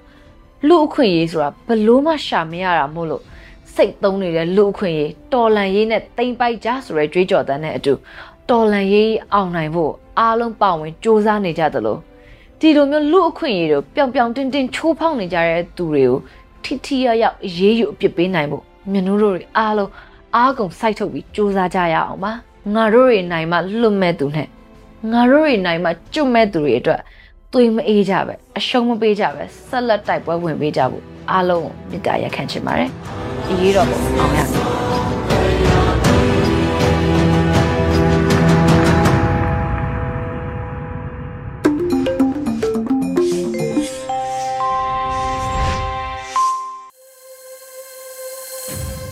[0.66, 3.22] လူအခွင့်အရေးဆိုတာဘလို့မှရှာမရတာမို့လို့
[3.76, 7.93] စိတ်သုံးနေတဲ့လူအခွင့်အရေးတော်လန်ရေးနဲ့တိမ်ပိုက်ကြဆိုတဲ့ကြွေးကြော်တန်းတဲ့အတူ
[8.50, 11.97] တော်လန်ရေးအောင်နိုင်ဖို့အားလုံးပါဝင်စ조사နေကြသလို
[12.60, 16.17] ဒီလိုမျိုးလူအခွင့်အရေးတို့ပျောင်ပျောင်တင်းတင်းချိုးဖောက်နေကြတဲ့သူတွေကို
[16.63, 19.91] ထိထိရရောက်အရေးယူအပြစ်ပေးနိုင်ဖို့မြန်တို့တို့အားလုံး
[20.36, 22.32] အားကုန်စိုက်ထုတ်ပြီးစ조사ကြရအောင်ပါ
[22.76, 24.47] ငါတို့တွေနိုင်မှလွတ်မဲ့သူနဲ့
[25.12, 27.02] ငါတို့တွေနိုင်မှကျွတ်မဲ့သူတွေအတွက်
[27.54, 32.89] သွေးမအေးကြပဲအရှုံးမပေးကြပဲဆက်လက်တိုက်ပွဲဝင်ပေးကြဖို့အားလုံးကိုမေတ္တာရက်ခံချင်ပါတယ်
[33.50, 34.46] အရေးတော်ပုံအောင်ရမယ်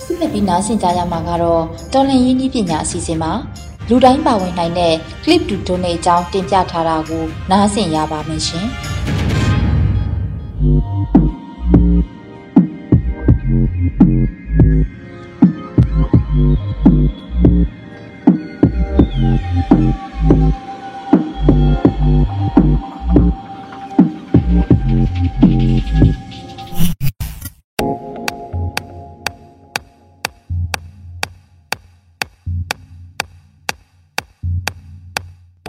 [0.04, 1.62] စစ်မဲ့ပြီးနားဆင်ကြရမှာကတော့
[1.92, 3.32] တော်လန်ရင်းနှီးပညာအစီအစဉ်မှာ
[3.88, 8.68] လူတိုင်းပါဝင်နိုင်တဲ့ clip to donate အကြောင်းတင်ပြထားတာကိုနားဆင်ရပါမယ်ရှင်။။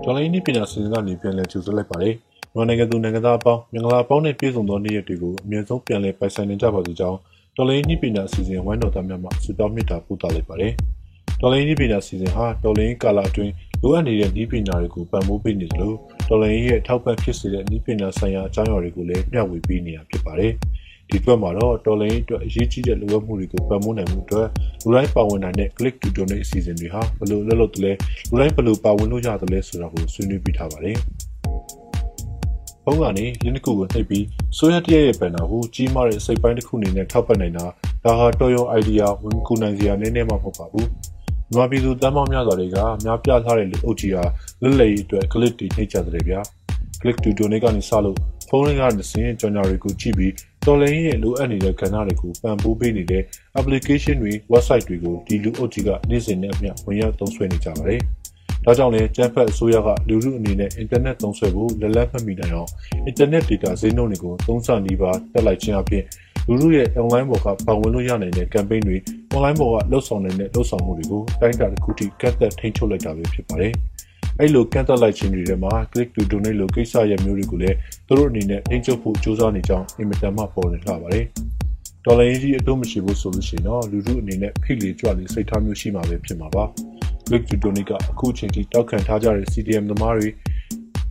[0.05, 2.15] ဒေါ်လာရင်းနှီးပညာစီစဉ်ကနေပြန်လည်ကြိုဆိုလိုက်ပါတယ်။
[2.53, 7.17] မြန်မာနိုင်ငံသူနိုင်ငံသားအပေါင်းမင်္ဂလာပေါင်းနဲ့ပြည့်စုံသောနေ့ရက်တွေကိုအမြဲဆုံးပြန်လည်ပိုင်ဆိုင်နိုင်ကြပါစေကြောင်း
[7.55, 10.71] ဒေါ်လာရင်းနှီးပညာစီစဉ်ဝိုင်းတော်သားများမှဆုတောင်းမေတ္တာပို့သလိုက်ပါတယ်။
[11.41, 15.93] ဒေါ်လာရင်းနှီးပညာစီစဉ်ဟာဒေါ်လာရင်းကာလအတွင်းလိုအပ်နေတဲ့နှီးပညာတွေကိုပံ့ပိုးပေးနေသလို
[16.29, 20.51] ဒေါ်လာရင်းရဲ့ထောက်ပံ့ဖြစ်စေတဲ့နှီးပညာဆိုင်ရာအကြောင်းအရာတွေကိုလည်းမျှဝေပေးနေတာဖြစ်ပါတယ်။
[21.11, 24.47] ဒီအတွက်မှာတော့တော်လိုင်းအတွက်အရေးကြီးတဲ့လိုအပ်မှုတွေကိုပံ့ပိုးနိုင်မှုအတွက်
[24.83, 27.91] လူတိုင်းပါဝင်နိုင်တဲ့ click to donate အစီအစဉ်တွေဟာဘယ်လိုလုပ်လို့တလဲ
[28.29, 30.97] လူတိုင်းဘယ်လိုပါဝင်လို့ရတယ်လဲဆိုတာကိုဆွေးနွေးပြထားပါတယ်။
[32.85, 34.25] ဘုံကနေလင်းတစ်ခုကိုနှိပ်ပြီး
[34.57, 37.65] ဆိုရတရရဲ့ပန်နာကိုကြီးမားတဲ့စိတ်ပိုင်းတစ်ခုအနေနဲ့ထောက်ပံ့နိုင်တာ
[38.03, 40.87] ဒါဟာတော်ရုံ idea ဝင်ကူနိုင်စရာနည်းနည်းမှမဟုတ်ပါဘူး။
[41.51, 44.23] မြန်မာပြည်သူတမ်းမောင်းများစွာတွေကများပြားထားတဲ့လူအုပ်ကြီးဟာ
[44.61, 46.39] လွတ်လပ်ရေးအတွက် click တွေနှိပ်ကြတယ်ဗျာ။
[47.01, 48.17] click to donate ကနေစလို့
[48.49, 50.33] ဖုန်းလေးကနေစင်းကြော်ညာတွေကိုကြည့်ပြီး
[50.65, 53.23] တော်လိုင်းရဲ့လိုအပ်နေတဲ့ကဏ္ဍတွေကိုပံ့ပိုးပေးနေတဲ့
[53.59, 58.01] application တွေ website တွေကိုဒီလူအုပ်ကြီးကနေ့စဉ်နဲ့အမျှဝင်ရောက်သုံးစွဲနေကြပါတယ်။
[58.65, 62.69] ဒါကြောင့်လည်းကျန်းဖက်အစိုးရကလူမှုအနေနဲ့ internet သုံးစွဲဖို့လက်လက်မှတ်မိနိုင်အောင်
[63.09, 66.03] internet data ဈေးနှုန်းတွေကိုသုံးဆနီးပါးတက်လိုက်ခြင်းအပြင်
[66.47, 68.97] လူမှုရဲ့ online ပေါ်ကပါဝင်လို့ရနိုင်တဲ့ campaign တွေ
[69.35, 73.73] online ပေါ်ကလှုပ်ဆောင်နေတဲ့လှုပ်ဆောင်မှုတွေကိုတိုင်းတာတစ်ခုထိကတ်သက်ထိန်းချုပ်လိုက်တာပဲဖြစ်ပါတယ်။
[74.39, 81.25] အဲ့လိုကန့်သက်လိုက်ခြင်းတွေထဲမှာ click to donate လို့ကိစ္စရမျိုးတွေကိုလည်းသူတို့အနေနဲ့အင်ချုပ်ဖို့စူးစမ်းနေကြောင်းအင်မတန်မှပေါ်နေလှပါတယ်။
[82.05, 86.63] ဒေါ်လာရင်းကြီးအတုံးမရှိဘူးဆိုလို့ရှိရင်တော့လူထုအနေနဲ့ဖိလေကြွလေစိတ်ထားမျိုးရှိမှာပဲဖြစ်မှာပါ။
[87.27, 90.27] click to donate ကအခုချိန်ထိတောက်ခံထားကြတဲ့ CDM သမားတွေ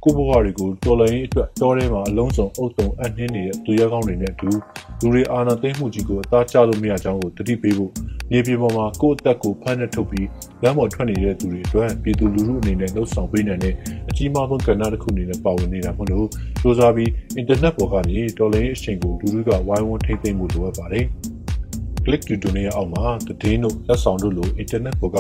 [0.05, 4.51] ကိုဘဝတွေကိုတော်လိုင်းအတွက်တော်ထဲမှာအလုံးစုံအုပ်စုံအနှင်းနေတဲ့သူရဲကောင်းတွေနဲ့အတူ
[5.01, 7.93] လူတွေအာဏာသိမ်းမှုကြီးကိုအသားကျလို့မရကြောင်းကိုတတိပေးဖို့
[8.31, 10.29] မြေပြင်ပေါ်မှာကိုယ့်အသက်ကိုဖမ်းနှက်ထုတ်ပြီး
[10.63, 13.75] လမ်းပေါ်ထွက်နေတဲ့သူတွေအတွက်ပြည်သူလူထုအနေနဲ့လှုပ်ဆောင်ပေးနိုင်တဲ့
[14.09, 16.27] အကြီးမားဆုံးကဏ္ဍတစ်ခုအနေနဲ့ပါဝင်နေတာမဟုတ်လို့
[16.61, 21.07] စူးစမ်းပြီးအင်တာနက်ပေါ်ကနေတော်လိုင်းအချိန်ကိုလူထုကဝိုင်းဝန်းထိမ့်သိမ်းမှုလိုအပ်ပါတယ်။
[22.05, 23.05] click to donate အောက်မှာ
[23.43, 25.19] တည်င်းတို့လက်ဆောင်တို့လို internet ပေါ်က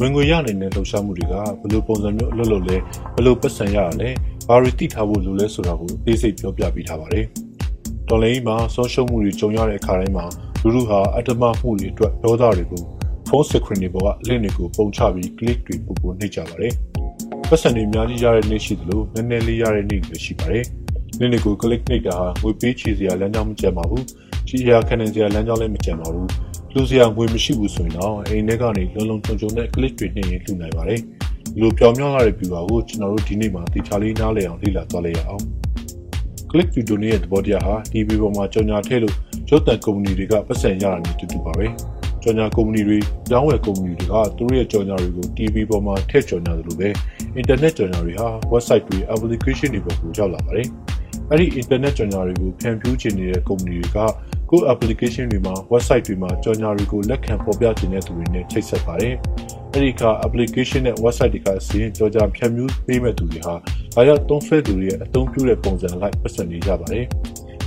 [0.00, 2.76] ဝင်ငွေရနိုင်တဲ့လှုပ်ရှားမှုတွေကဘယ်လိုပုံစံမျိုးအလုပ်လုပ်လဲ
[3.14, 4.08] ဘယ်လိုပတ်စံရရလဲ
[4.48, 7.24] ဘာတွေသိထားဖို့လိုလဲဆိုတာကိုသိစိတ်ပြောပြပေးထားပါတယ်။
[8.08, 10.24] တော်လိုင်းမှာဆုံးရှုံးမှုတွေကြုံရတဲ့အခါတိုင်းမှာ
[10.62, 12.82] လူလူဟာအတ္တမမှုတွေအတွက်ဒေါသတွေကို
[13.28, 16.72] ဖုန်းစခရင်တွေပေါ်က link တွေကိုပုံချပြီး click တွေပို့ပို့နှိပ်ကြပါတယ်။
[17.48, 20.64] ပတ်စံတွေအများကြီးရတဲ့နေ့ရှိသလိုနည်းနည်းလေးရတဲ့နေ့တွေရှိပါတယ်။
[21.20, 24.04] link တွေကို click နှိပ်တာဟာငွေပေးချေစရာလမ်းကြောင်းမကျန်ပါဘူး။
[24.48, 26.28] ချီရာခံနိုင်စရာလမ်းကြောင်းလည်းမကျန်ပါဘူး။
[26.74, 31.00] လူစရာငွေမရှိဘူးဆိုရင်တော့အိမ်ထဲကနေလုံလုံခြုံခြုံနဲ့ click တွေနှိပ်ရင်လှူနိုင်ပါတယ်။
[31.54, 35.44] ဒီလိုပြောင်းမြောင်းလာတဲ့ viewer ကိုကျွန်တော်တို့ဒီနေ့မှာတေချာလေးနားလည်အောင်လေ့လာသွားလိုက်ရအောင်။
[36.50, 39.14] click to donate ရဲ့သဘောတရားဟာ TV ပေါ်မှာကြော်ညာထည့်လို့
[39.48, 41.66] ရုပ်သံကုမ္ပဏီတွေကပတ်စံရတာနဲ့တူတူပါပဲ
[42.22, 42.98] ကြော်ညာကုမ္ပဏီတွေ
[43.30, 46.88] ကျောင်းဝယ်ကုမ္ပဏီတွေကသူတို့ရဲ့ကြော်ညာတွေကို TV ပေါ်မှာထည့်ကြော်ညာသလိုပဲ
[47.40, 50.66] internet ကြော်ညာတွေဟာ website တွေ application တွေပေါ်ကိုရောက်လာပါတယ်
[51.30, 53.98] အဲ့ဒီ internet ကြော်ညာတွေကိုဖြန့်ဖြူးခြင်းနေတဲ့ကုမ္ပဏီတွေက
[54.50, 59.14] ကိုယ့် application တွေမှာ website တွေမှာကြော်ညာတွေကိုလက်ခံပေါ်ပြခြင်းတဲ့သူတွေနဲ့ချိတ်ဆက်ပါတယ်
[59.72, 63.54] အဲ့ဒီက application နဲ့ website တွေကစီရင်ကြော်ညာဖြန့်ဖြူးပေးမဲ့သူတွေဟာ
[63.94, 67.06] ဒါရောက်သုံးဆွဲသူတွေရဲ့အသုံးပြုတဲ့ပုံစံလိုက်ပတ်စံနေကြပါတယ်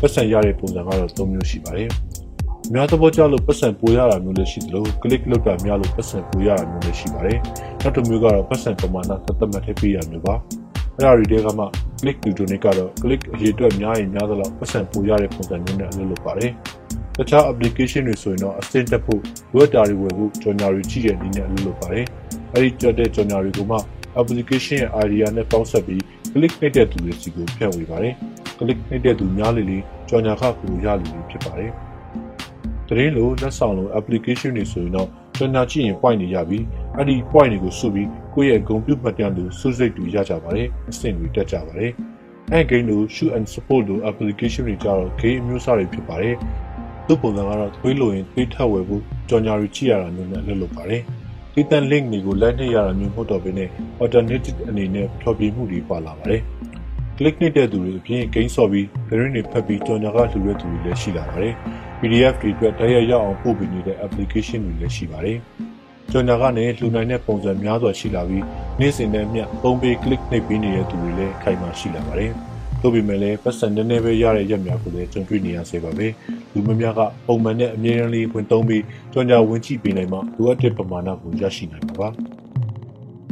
[0.01, 1.89] ပတ်စံရတဲ့ပုံစံကတော့၃မျိုးရှိပါတယ်။
[2.73, 7.37] များသဘောကျလို့ပတ်စံပိုရတာမျိုးလည်းရှိသလို click လုပ်တာများလို့ပတ်စံပိုရတာမျိုးလည်းရှိပါတယ်။
[7.81, 10.35] နောက်တစ်မျိုးကတော့ပတ်စံပမာဏသတ်မှတ်ထည့်ပေးရမျိုးပါ။
[10.97, 11.65] အဲ့ဒါတွေတဲကမှ
[12.01, 16.51] click to donate ကတော့ click အရေးအတွက်များရင်များသလောက်ပတ်စံပိုရတဲ့ပုံစံမျိုးနဲ့အလုပ်လုပ်ပါတယ်။
[17.17, 19.21] တခြား application တွေဆိုရင်တော့အစင်တက်ဖို့
[19.55, 22.05] web တာတွေဝယ်ဖို့ကြော်ညာတွေကြည့်တဲ့နည်းနဲ့အလုပ်လုပ်ပါတယ်။
[22.53, 23.77] အဲ့ဒီကြော်တဲ့ကြော်ညာတွေကိုမှ
[24.19, 26.01] application ရဲ့ idea နဲ့ပေါင်းစပ်ပြီး
[26.33, 28.13] click နေတဲ့သူတွေစီကိုဖြန့်ဝေပါတယ်။
[28.59, 29.77] click နေတဲ့သူများလေလေ
[30.09, 31.71] ကြော်ညာခကိုရလေလေဖြစ်ပါတယ်။
[32.87, 36.63] တရင်လိုလက်ဆောင်လို application တွေဆိုရင်တော့ကြော်ညာကြည့်ရင် point တွေရပြီး
[36.95, 41.91] အဲ့ဒီ point တွေကိုစုပြီး ကိုယ့်ရဲ့ဂုဏ်ပြုမှတ်တမ်းလိုစုစိတ်တွေရကြပါတယ်။အဆင့်တွေတက်ကြပါတယ်။
[42.51, 46.35] အဲ့ game လို shoot and support လို application တွေကြတော့ game အမျိုးအစားတွေဖြစ်ပါတယ်။
[47.07, 51.01] သူ့ပုံစံကတော့သွေးလိုရင်သွေးထပ်ဝယ်ဖို့ကြော်ညာတွေကြည့်ရတာမျိုးနဲ့လုပ်လုပ်ပါတယ်။
[51.53, 53.69] ဒီတန် link တွေကိုလိုက်နှိပ်ရတာမျိုးမဟုတ်တော့ဘဲနဲ့
[54.03, 56.41] alternative အနေနဲ့ထော်ပြမှုတွေပါလာပါတယ်။
[57.17, 61.53] click နေတဲ့သူတွေအပြင် gain ဆော့ပြီး variant တွေဖတ်ပြီးကြော်ညာကလှူတဲ့သူတွေလည်းရှိလာပါတယ်။
[61.99, 65.39] PDF တွေအတွက်တရရောက်အောင်ပို့ပေးနေတဲ့ application တွေလည်းရှိပါတယ်။
[66.11, 68.43] ကြော်ညာကနေလှူနိုင်တဲ့ပုံစံများစွာရှိလာပြီး
[68.79, 72.31] နေ့စဉ်နဲ့မျှပုံပေး click နှိပ်ပေးနေတဲ့သူတွေလည်းခိုင်မာရှိလာပါတယ်။
[72.81, 76.07] သို့ပေမဲ့လည်းပတ်စံနည်းနည်းပဲရတဲ့ရက်များကိုလည်းကြုံတွေ့နေရစေပါပဲ။
[76.53, 82.09] လူများများကပုံမှန်နဲ့အမြဲတမ်းလေးဝင်သုံးပြီးကြော်ညာဝင်ကြည့်ပေးနိုင်မှလိုအပ်တဲ့ပမာဏကိုရရှိနိုင်မှာပါ။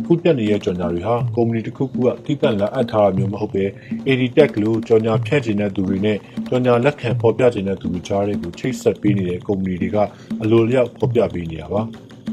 [0.05, 3.63] ခုတက်နေတဲ့ကြော်ညာတွေဟာကုမ္ပဏီတစ်ခုခုကတိကျလက်အပ်ထားတာမျိုးမဟုတ်ပဲ
[4.07, 6.17] AD-Tech လို့ကြော်ညာဖြန့်ချင်တဲ့သူတွေနဲ့
[6.49, 9.97] ကြော်ညာလက်ခံပေါ်ပြချင်တဲ့သူတွေကြားတွေကိုချိတ်ဆက်ပေးနေတဲ့ကုမ္ပဏီတွေက
[10.41, 11.81] အလိုလျောက်ပေါ်ပြပေးနေတာပါ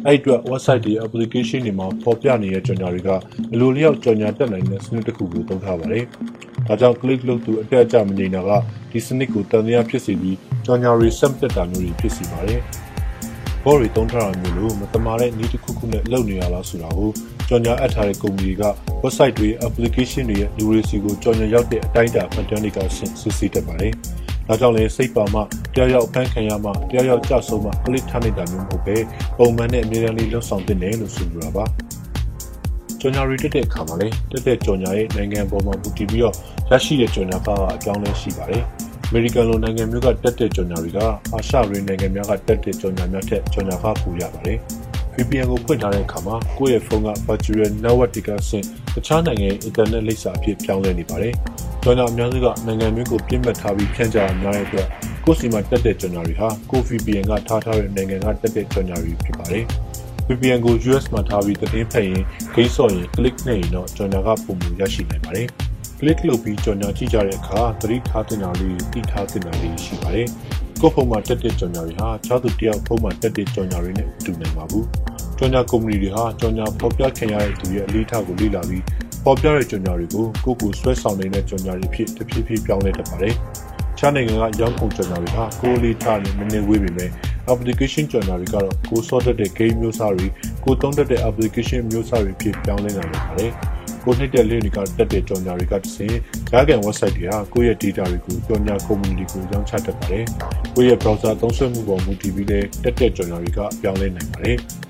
[0.06, 3.10] အဲ့အတွက် website တွေ application တွေမှာပေါ်ပြနေတဲ့ကြော်ညာတွေက
[3.52, 6.04] အလိုလျောက်ကြော်ညာတက်နိုင်တဲ့စနစ်တစ်ခုကိုသုံးထားပါတယ်။
[6.66, 8.50] ဒါကြောင့် click လုပ်သူအတက်အကျမနေတာက
[8.90, 12.60] ဒီစနစ်ကိုတန်တရားဖြစ်စေပြီးကြော်ညာတွေဆက်တက်တာမျိုးတွေဖြစ်စေပါတယ်။
[13.64, 17.10] ဘော်ရီတုံးထားတာမျိုးလို့မတမာတဲ့နည်းတစ်ခုခုနဲ့လုပ်နေရလားဆိုတာကို
[17.48, 18.62] ကြော်ညာအပ်ထားတဲ့ကုမ္ပဏီက
[19.02, 23.92] website တွေ application တွေရဲ့လူတွေစီကိုကြော်ညာရောက်တဲ့အတိုင်းအတာမှတ်တမ်းတွေကစစ်ဆေးတတ်ပါတယ်။
[24.48, 25.40] ဒါကြောင့်လည်းစိတ်ပါမှ
[25.74, 28.96] တရားရောက်ဖန်ခံရမှတရားရောက်ကြဆုံးမှ click ထားနေတာမျိုးမဟုတ်ပဲ
[29.38, 31.64] ပုံမှန်နဲ့အမြဲတမ်းလေးလှုပ်ဆောင်တင်တယ်လို့ဆိုလိုတာပါ။
[33.00, 36.35] ကြော်ညာတွေတက်တဲ့အခါမှာလည်းတက်တဲ့ကြော်ညာရဲ့နိုင်ငံပေါ်မှာမူတည်ပြီးတော့
[36.70, 38.62] ရရှိတဲ့ကြော်ညာကားကအကြောင်းလဲရှိပါတယ်။
[39.09, 40.98] American လိုနိုင်ငံမျိုးကတက်တဲ့ကြော်ညာတွေက
[41.33, 44.59] အာရှရင်းနိုင်ငံများကတက်တဲ့ကြော်ညာများထက်ကြော်ညာကားပိုရပါတယ်။
[45.16, 51.35] VPN ကိုဖွင့်ထားတဲ့အခါမှာကိုယ့်ရဲ့ဖုန်းက virtual network တွေကဆင့်တခြားနိုင်ငံရဲ့ internet လိပ်စာအဖြစ်ပြောင်းလဲနေပါတယ်။
[51.84, 54.86] ကြော်ညာအများစုကနိုင်ငံမျိုးကိုပြစ်မှတ်ထားပြီးဖြန့်ကြတာများတဲ့အတွက်
[55.24, 59.64] ကိုယ့်စီမှာတက်တဲ့ကြော်ညာတွေဟာကို VPN ကထားထားတဲ့နိုင်ငံကတက်တဲ့ကြော်ညာတွေဖြစ်ပါတယ်။
[60.28, 62.22] VPN ကို US မှာထားပြီးသတင်းဖတ်ရင်
[62.54, 65.46] ဂိမ်းဆော့ရင် click နဲ့ရင်တော့ကြော်ညာကပုံမူရရှိနိုင်ပါတယ်။
[65.98, 70.26] click လုပ်ပြီးကြော်ညာကြည့်ကြတဲ့အခါသတိထားတင်တာလေးသိထားတင်တာလေးရှိပါတယ်။
[70.80, 74.84] ကိုယ့်ဖုန်းမှာတက်တဲ့ကြော်ညာတွေဟာခြားသူတယောက်ဖုန်းမှာတက်တဲ့ကြော်ညာတွေနဲ့တူနိုင်ပါဘူး။
[75.38, 78.84] ကြော်ညာကုမ္ပဏီတွေဟာကြော်ညာဖော်ပြခံရတဲ့သူရဲ့အလေးထားကိုလေ့လာပြီး
[79.24, 83.35] ဖော်ပြတဲ့ကြော်ညာတွေကိုကိုယ့်ကိုဆွဲဆောင်နေတဲ့ကြော်ညာတွေဖြစ်တဖြည်းဖြည်းပြောင်းလဲတတ်ပါတယ်။
[83.98, 87.11] ခြားနိုင်ငံကရောင်းကုန်ကြော်ညာတွေဟာကိုယ်လေးထားနေနည်းနည်းဝေးပေမဲ့
[87.52, 90.26] application ကြော်ညာတွေကတော့ကိုယ်ဆော့တတ်တဲ့ game မျိုးစားတွေ
[90.64, 93.50] ကိုသုံးတတ်တဲ့ application မျိုးစားတွေဖြစ်ပြောင်းလဲနိုင်ပါတယ်။
[94.04, 96.14] ကိုနှစ်တဲ့ link တွေကတက်တဲ့ကြော်ညာတွေကတစ်စင်
[96.50, 100.24] ဂျာကန် website တွေဟာကိုယ့်ရဲ့ data တွေကိုကြော်ညာ community ကိုရောင်းချတတ်ပါတယ်။
[100.74, 104.59] ကိုယ့်ရဲ့ browser သုံးစွဲမှုပေါ်မူတည်ပြီးလည်းတက်တဲ့ကြော်ညာတွေကပြောင်းလဲနိုင်ပါတယ်။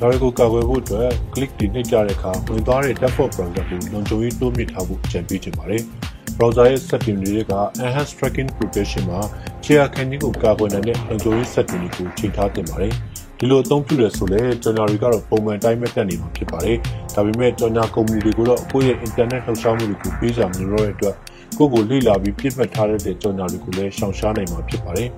[0.00, 5.82] ဒါတွေကိုကာကွယ်ဖို့အတွက် click တွေနှိပ်ကြတဲ့အခါဝင်သွားတဲ့ default browser ကိုလုံခြုံရေးတိုးမြှင့်ထားဖို့အကြံပေးချင်ပါတယ်။
[6.36, 9.20] browser ရဲ့ setting တွေက enhanced tracking protection မှာ
[9.64, 12.92] ခြေအခန်းကြီးကိုကာကွယ်နိုင်တဲ့လုံခြုံရေး setting တွေကိုချိန်ထားတင်ပါတယ်။
[13.38, 16.76] ဒီလိုအသုံးပြုရဆိုလဲကြော်ညာတွေကတော့ပုံမှန်တိုင်းပဲတက်နေမှာဖြစ်ပါတယ်။
[17.14, 21.14] ဒါပေမဲ့ကြော်ညာကုမ္ပဏီတွေကိုတော့ကိုယ့်ရဲ့ internet လှုပ်ရှားမှုတွေကိုပေးစာမလို့တဲ့အတွက်
[21.58, 25.08] ကိုယ့်ကိုလေ့လာပြီးပြည့်မှတ်ထားတဲ့ကြော်ညာတွေကိုလည်းရှောင်ရှားနိုင်မှာဖြစ်ပါတယ်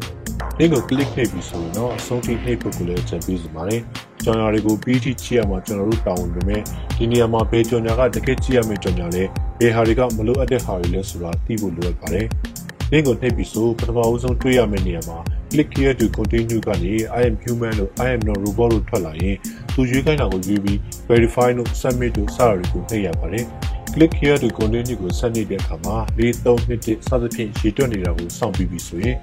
[0.58, 3.82] ။link ကို click နှိပ်ပြီးဆိုရင်တော့အဆုံးထိနှိပ်ဖို့ကိုလည်းအကြံပေးစီပါတယ်။
[4.24, 6.62] ကြော်ညာတွေကိုပြီးထိကြည့်ရမှာကျွန်တော်တို့တာဝန်ပေမဲ့
[6.96, 9.22] ဒီနေရာမှာဘယ်ကြော်ညာကတကယ်ကြည့်ရမယ့်ကြော်ညာလဲ
[9.60, 12.26] ဘယ်ဟာတွေကမလိုအပ်တဲ့ဟာတွေလဲဆိုတာသိဖို့လိုအပ်ပါတယ်။
[12.92, 15.18] link ကိုနှိပ်ပြီးဆိုပထမအဆုံးတွေ့ရမယ့်နေရာမှာ
[15.50, 19.36] click here to continue ကနေ I am human လို့ I am not robot လို့ထွက်လာရင်
[19.74, 23.44] သူရွေးခိုင်းတာကိုရွေးပြီး verify လို့ submit လို့စတာတွေကိုနှိပ်ရပါတယ်။
[23.94, 29.16] click here to continue ကိုဆက်နေတဲ့အခါမှာ4321စသဖြင့်ရေတွက်နေတာကိုစောင့်ပြီးပြီဆိုရင်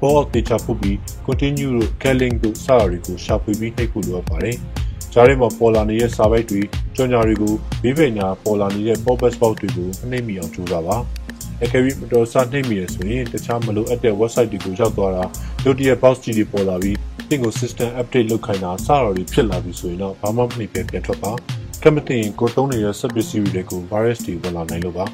[0.00, 4.56] ပေါ်အောက်တေချာဖုတ်ပြီး continue လို့ calling လို့စတာတွေကိုရှာဖွေပြီးနှိပ်ဖို့လိုအပ်ပါတယ်။
[5.12, 6.60] ဂျားထဲမှာပေါ်လာနေတဲ့စာပိုက်တွေ
[6.96, 10.96] ကြော်ညာတွေကိုဘေးပင်ညာပေါ်လာနေတဲ့ pop-up box တွေကိုနှိပ်မိအောင်ကြိုးစားပါ။
[11.62, 15.24] အကယ်၍မတော်ဆနှိမ့်မိရဆိုရင်တခြားမလိုအပ်တဲ့ website တွေကိုရောက်သွားတာ
[15.64, 16.96] ရုတ်တရက် box ကြီးတွေပေါ်လာပြီး
[17.28, 21.32] တင့်ကို system update လုပ်ခိုင်းတာစတာတွေဖြစ်လာပြီဆိုရင်တော့ဘာမှမနှိပ်ပဲပြန်ထွက်ပါ
[21.82, 25.04] ကမတင်ကိုသုံးနေတဲ့စက်ပစ္စည်းတွေကို virus တွေဝင်လာနိုင်လို့ပါ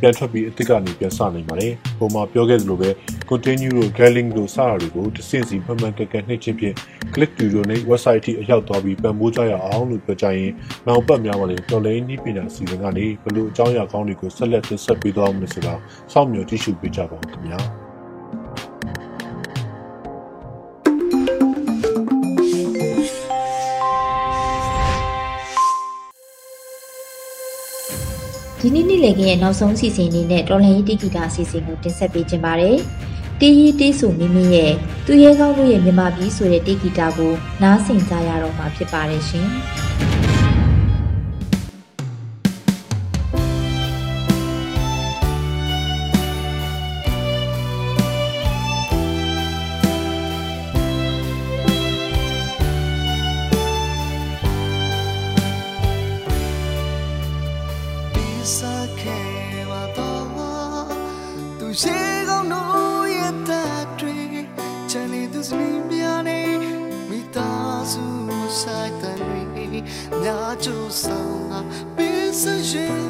[0.00, 2.90] ပြန်ထွက်ပြီးအစ်စ်ကနေပြန်စနိုင်ပါတယ်ပုံမှာပြောခဲ့သလိုပဲ
[3.30, 6.74] continue တို့ dwelling တို့စတာတွေကိုတစ်ဆင့်စီမှန်မှန်ကန်ကန်နှိပ်ချင်းဖြင့်
[7.14, 10.52] click to donate website ထိအရောက်သွားပြီးပံ့ပိုးကြရအောင်လို့ပြောကြရင်
[10.86, 15.74] နောက်ပတ်များပါလေတော်လိုင်းနီးပညာစီစဉ်ကနေဘလို့အကြောင်းအရာကောင်းတွေကိုဆက်လက်တင်ဆက်ပေးသွားမယ်ဆိုတာ
[16.12, 17.89] စောင့်မျှော်ကြည့်ရှုပေးကြပါဦးခင်ဗျာ
[28.62, 32.76] ဒီနေ့နေ့လည်ခင်းရဲ့နောက်ဆုံးစီစဉ်အနေနဲ့တော်လှန်ရေးတိဂီတာအစီအစဉ်ကိုတင်ဆက်ပေးခြင်းပါတယ်။
[33.40, 34.72] တီးရီတီးဆူမိမိရဲ့
[35.06, 39.46] သူရဲကောင်းတို့ရဲ့မြမပြီးဆိုတဲ့တိဂီတာကိုနားဆင်ကြရတော့မှာဖြစ်ပါတယ်ရှင်။
[70.50, 71.14] nya chu sa
[71.94, 73.09] pisa jene di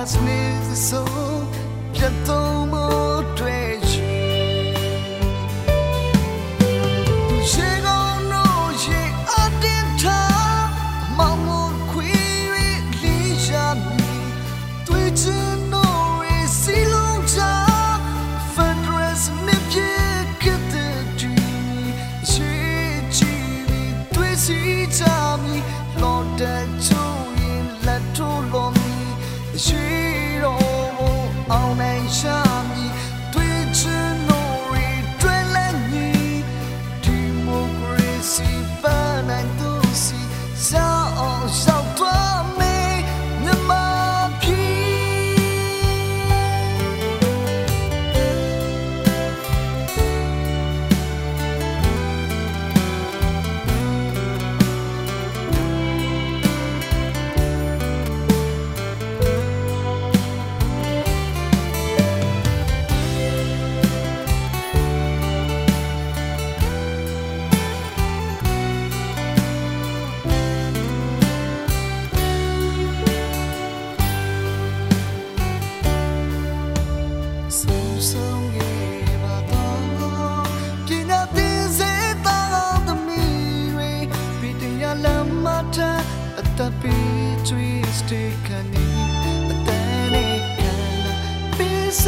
[0.00, 0.40] အနာစနေ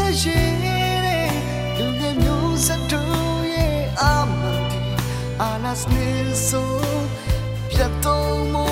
[0.02, 0.42] ပစ္စရေ
[1.78, 3.02] လူငယ်မျိုးစတူ
[3.52, 4.02] ရဲ့အ
[4.38, 4.80] မတီ
[5.40, 6.06] အနာစနေ
[6.46, 6.70] ဆို
[7.70, 8.71] ပြတ်တော့မတွေ့